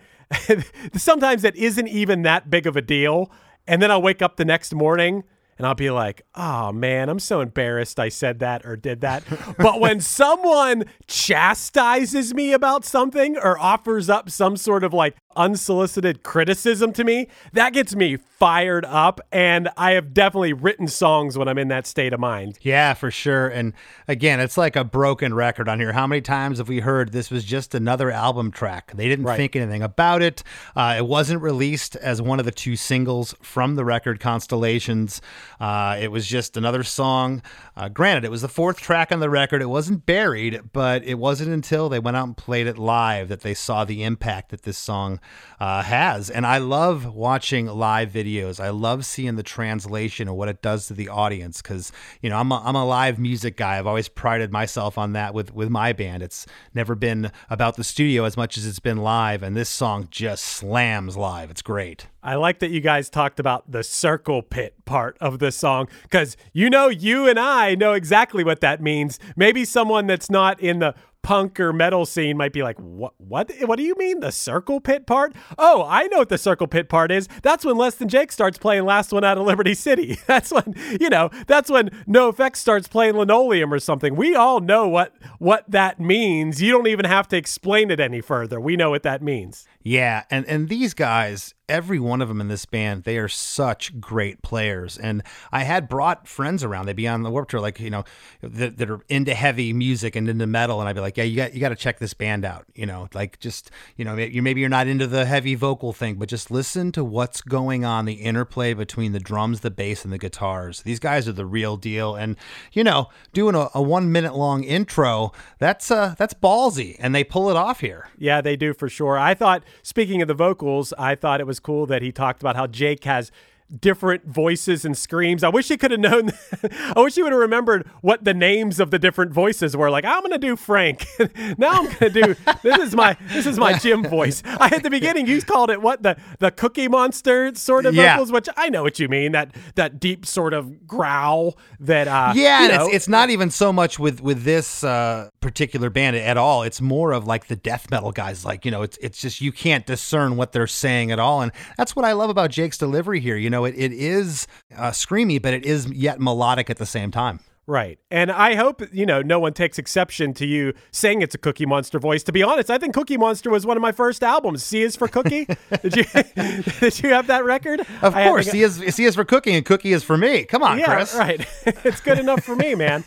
[0.96, 3.32] sometimes that isn't even that big of a deal.
[3.68, 5.24] And then I'll wake up the next morning
[5.60, 9.24] and I'll be like, oh man, I'm so embarrassed I said that or did that.
[9.58, 16.22] but when someone chastises me about something or offers up some sort of like unsolicited
[16.22, 19.20] criticism to me, that gets me fired up.
[19.32, 22.60] And I have definitely written songs when I'm in that state of mind.
[22.62, 23.48] Yeah, for sure.
[23.48, 23.74] And
[24.08, 25.94] again, it's like a broken record on here.
[25.94, 28.92] How many times have we heard this was just another album track?
[28.96, 29.38] They didn't Right.
[29.38, 30.44] think anything about it.
[30.76, 35.22] Uh, it wasn't released as one of the two singles from the record Constellations.
[35.60, 37.42] Uh, it was just another song.
[37.78, 39.62] Uh, granted, it was the fourth track on the record.
[39.62, 43.42] It wasn't buried, but it wasn't until they went out and played it live that
[43.42, 45.20] they saw the impact that this song
[45.60, 46.30] uh, has.
[46.30, 48.60] And I love watching live videos.
[48.60, 52.38] I love seeing the translation and what it does to the audience because, you know,
[52.38, 53.78] I'm a, I'm a live music guy.
[53.78, 56.24] I've always prided myself on that with, with my band.
[56.24, 59.44] It's never been about the studio as much as it's been live.
[59.44, 61.52] And this song just slams live.
[61.52, 62.08] It's great.
[62.22, 66.36] I like that you guys talked about the circle pit part of the song because
[66.52, 69.20] you know, you and I know exactly what that means.
[69.38, 73.14] Maybe someone that's not in the punk or metal scene might be like, "What?
[73.18, 73.52] What?
[73.62, 75.34] What do you mean the circle pit part?
[75.58, 77.28] Oh, I know what the circle pit part is.
[77.44, 80.76] That's when Less Than Jake starts playing "Last One Out of Liberty City." That's when
[81.00, 81.30] you know.
[81.48, 84.16] That's when NOFX starts playing "Linoleum" or something.
[84.16, 86.62] We all know what what that means.
[86.62, 88.60] You don't even have to explain it any further.
[88.60, 89.68] We know what that means.
[89.90, 94.00] Yeah, and and these guys, every one of them in this band, they are such
[94.00, 95.00] great players.
[95.00, 96.86] And I had brought friends around.
[96.86, 98.04] They'd be on the Warped Tour, like you know,
[98.42, 101.36] that, that are into heavy music and into metal, and I'd be like, yeah, you
[101.36, 102.66] got you got to check this band out.
[102.76, 106.20] You know, like just you know, you maybe you're not into the heavy vocal thing,
[106.20, 110.14] but just listen to what's going on, the interplay between the drums, the bass, and
[110.14, 110.84] the guitars.
[110.84, 112.16] These guys are the real deal.
[112.16, 112.36] And
[112.74, 117.24] you know, doing a, a one minute long intro, that's uh that's ballsy, and they
[117.24, 118.10] pull it off here.
[118.20, 119.18] Yeah, they do for sure.
[119.18, 122.56] I thought, speaking of the vocals, I thought it was cool that he talked about
[122.56, 123.32] how Jake has
[123.80, 125.44] different voices and screams.
[125.44, 126.32] I wish he could have known.
[126.96, 129.90] I wish he would have remembered what the names of the different voices were.
[129.90, 131.06] Like, I'm going to do Frank.
[131.58, 134.42] now I'm going to do this is my this is my Jim voice.
[134.46, 138.14] I at the beginning you called it what the the Cookie Monster sort of Yeah.
[138.16, 139.32] vocals, which I know what you mean.
[139.34, 143.50] That that deep sort of growl that uh yeah, and know, it's, it's not even
[143.52, 146.64] so much with with this uh, particular band at all.
[146.64, 148.46] It's more of like the death metal guys.
[148.46, 151.52] Like you know, it's it's just you can't discern what they're saying at all, and
[151.78, 153.38] that's what I love about Jake's delivery here.
[153.38, 157.12] You know, it, it is uh, screamy, but it is yet melodic at the same
[157.12, 157.40] time.
[157.70, 158.00] Right.
[158.10, 161.68] And I hope, you know, no one takes exception to you saying it's a Cookie
[161.68, 162.24] Monster voice.
[162.24, 164.64] To be honest, I think Cookie Monster was one of my first albums.
[164.64, 165.46] C is for Cookie.
[165.84, 166.04] did you
[166.80, 167.82] did you have that record?
[168.02, 170.18] Of I course, to go- C is C is for Cookie and cookie is for
[170.18, 170.46] me.
[170.46, 171.14] Come on, yeah, Chris.
[171.14, 171.46] right.
[171.86, 173.04] it's good enough for me, man.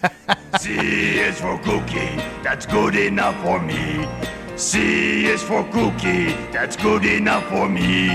[0.61, 0.79] C
[1.19, 4.07] is for cookie, that's good enough for me.
[4.55, 8.11] C is for cookie, that's good enough for me.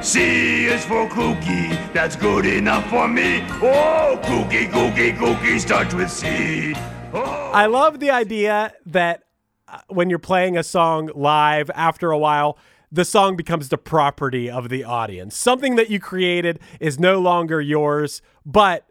[0.00, 3.44] C is for cookie, that's good enough for me.
[3.60, 6.72] Oh, cookie, cookie, cookie starts with C.
[7.12, 7.50] Oh.
[7.52, 9.24] I love the idea that
[9.66, 12.56] uh, when you're playing a song live, after a while,
[12.92, 15.36] the song becomes the property of the audience.
[15.36, 18.88] Something that you created is no longer yours, but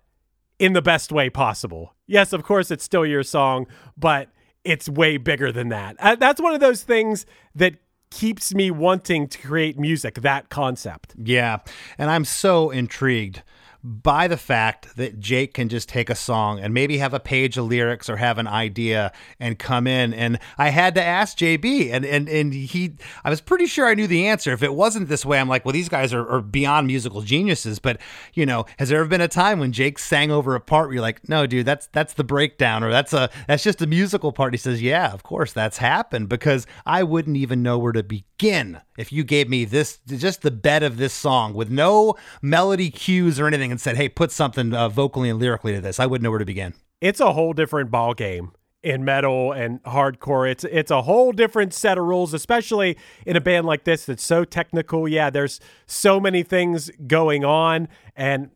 [0.59, 1.95] in the best way possible.
[2.05, 3.65] Yes, of course, it's still your song,
[3.97, 4.29] but
[4.65, 5.95] it's way bigger than that.
[5.99, 7.75] Uh, that's one of those things that
[8.09, 11.15] keeps me wanting to create music, that concept.
[11.21, 11.59] Yeah,
[11.97, 13.43] and I'm so intrigued
[13.87, 17.57] by the fact that Jake can just take a song and maybe have a page
[17.57, 20.13] of lyrics or have an idea and come in.
[20.13, 23.93] And I had to ask JB, and and and he, I was pretty sure I
[23.93, 24.51] knew the answer.
[24.51, 27.79] If it wasn't this way, I'm like, well, these guys are, are beyond musical geniuses.
[27.79, 28.01] But
[28.33, 30.95] you know, has there ever been a time when Jake sang over a part where
[30.95, 34.33] you're like, no, dude, that's that's the breakdown, or that's a that's just a musical
[34.33, 34.53] part?
[34.53, 38.81] He says, yeah, of course, that's happened because I wouldn't even know where to begin
[38.97, 43.39] if you gave me this just the bed of this song with no melody cues
[43.39, 46.23] or anything and said hey put something uh, vocally and lyrically to this i wouldn't
[46.23, 48.51] know where to begin It's a whole different ball game
[48.83, 50.49] in metal and hardcore.
[50.49, 54.23] It's it's a whole different set of rules, especially in a band like this that's
[54.23, 55.07] so technical.
[55.07, 58.49] Yeah, there's so many things going on and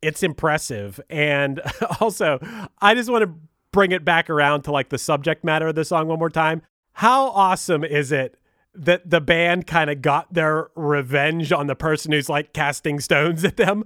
[0.00, 1.00] it's impressive.
[1.10, 1.60] And
[2.00, 2.38] also,
[2.80, 3.34] I just want to
[3.72, 6.62] bring it back around to like the subject matter of the song one more time.
[6.94, 8.38] How awesome is it
[8.74, 13.44] that the band kind of got their revenge on the person who's like casting stones
[13.44, 13.84] at them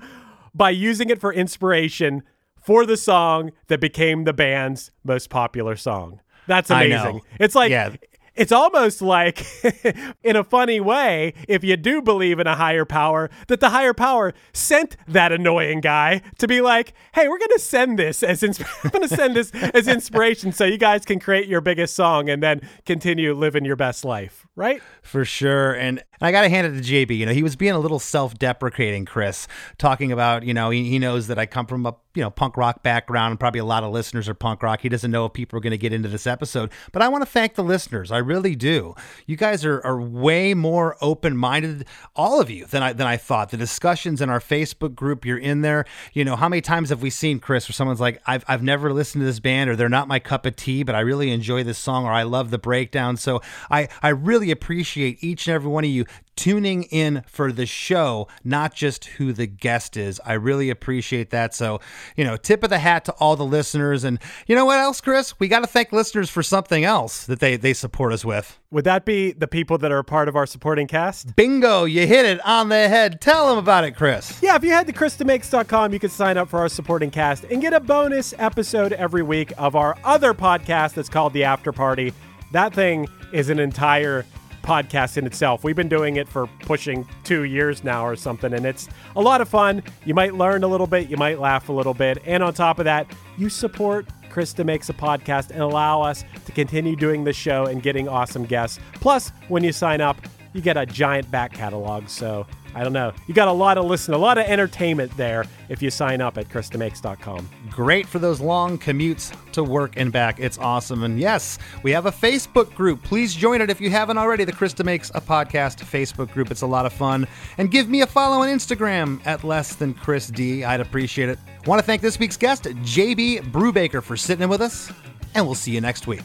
[0.57, 2.23] by using it for inspiration
[2.61, 6.21] for the song that became the band's most popular song.
[6.47, 7.21] That's amazing.
[7.39, 7.95] It's like Yeah.
[8.37, 9.45] It's almost like,
[10.23, 13.95] in a funny way, if you do believe in a higher power, that the higher
[13.95, 18.43] power sent that annoying guy to be like, "Hey, we're gonna send this as
[18.85, 22.43] I'm gonna send this as inspiration, so you guys can create your biggest song and
[22.43, 24.81] then continue living your best life." Right?
[25.03, 25.75] For sure.
[25.75, 27.19] And I got to hand it to JB.
[27.19, 29.47] You know, he was being a little self deprecating, Chris,
[29.79, 32.57] talking about, you know, he, he knows that I come from a, you know, punk
[32.57, 34.81] rock background and probably a lot of listeners are punk rock.
[34.81, 36.71] He doesn't know if people are to get into this episode.
[36.93, 38.11] But I want to thank the listeners.
[38.11, 38.95] I really do.
[39.27, 43.17] You guys are, are way more open minded, all of you, than I, than I
[43.17, 43.51] thought.
[43.51, 45.85] The discussions in our Facebook group, you're in there.
[46.13, 48.93] You know, how many times have we seen, Chris, where someone's like, I've, I've never
[48.93, 51.63] listened to this band or they're not my cup of tea, but I really enjoy
[51.63, 53.17] this song or I love the breakdown.
[53.17, 56.05] So I, I really appreciate each and every one of you
[56.37, 60.21] tuning in for the show, not just who the guest is.
[60.25, 61.55] I really appreciate that.
[61.55, 61.81] So,
[62.17, 64.05] you know, tip of the hat to all the listeners.
[64.05, 65.39] And you know what else, Chris?
[65.41, 68.59] We got to thank listeners for something else that they, they support us with.
[68.71, 71.35] Would that be the people that are part of our supporting cast?
[71.37, 73.21] Bingo, you hit it on the head.
[73.21, 74.39] Tell them about it, Chris.
[74.43, 77.63] Yeah, if you head to ChrisDeMakes.com, you can sign up for our supporting cast and
[77.63, 82.13] get a bonus episode every week of our other podcast that's called The After Party.
[82.53, 84.25] That thing is an entire
[84.67, 85.63] podcast in itself.
[85.63, 89.41] We've been doing it for pushing two years now or something, and it's a lot
[89.41, 89.83] of fun.
[90.05, 92.81] You might learn a little bit, you might laugh a little bit, and on top
[92.81, 93.07] of that,
[93.39, 97.83] you support Chris DeMakes a Podcast and allow us to continue doing the show and
[97.83, 98.81] getting awesome guests.
[98.95, 100.21] Plus, when you sign up,
[100.53, 102.09] you get a giant back catalog.
[102.09, 102.47] So
[102.77, 103.15] I don't know.
[103.27, 106.37] You got a lot of listen, a lot of entertainment there if you sign up
[106.37, 107.49] at ChrisDeMakes.com.
[107.71, 110.39] Great for those long commutes to work and back.
[110.39, 111.03] It's awesome.
[111.03, 113.03] And yes, we have a Facebook group.
[113.03, 114.45] Please join it if you haven't already.
[114.45, 116.51] The Chris DeMakes a Podcast Facebook group.
[116.51, 117.27] It's a lot of fun.
[117.57, 120.63] And give me a follow on Instagram at less than Chris D.
[120.63, 121.39] I'd appreciate it.
[121.65, 124.93] Want to thank this week's guest, JB Brubaker, for sitting in with us.
[125.35, 126.25] And we'll see you next week.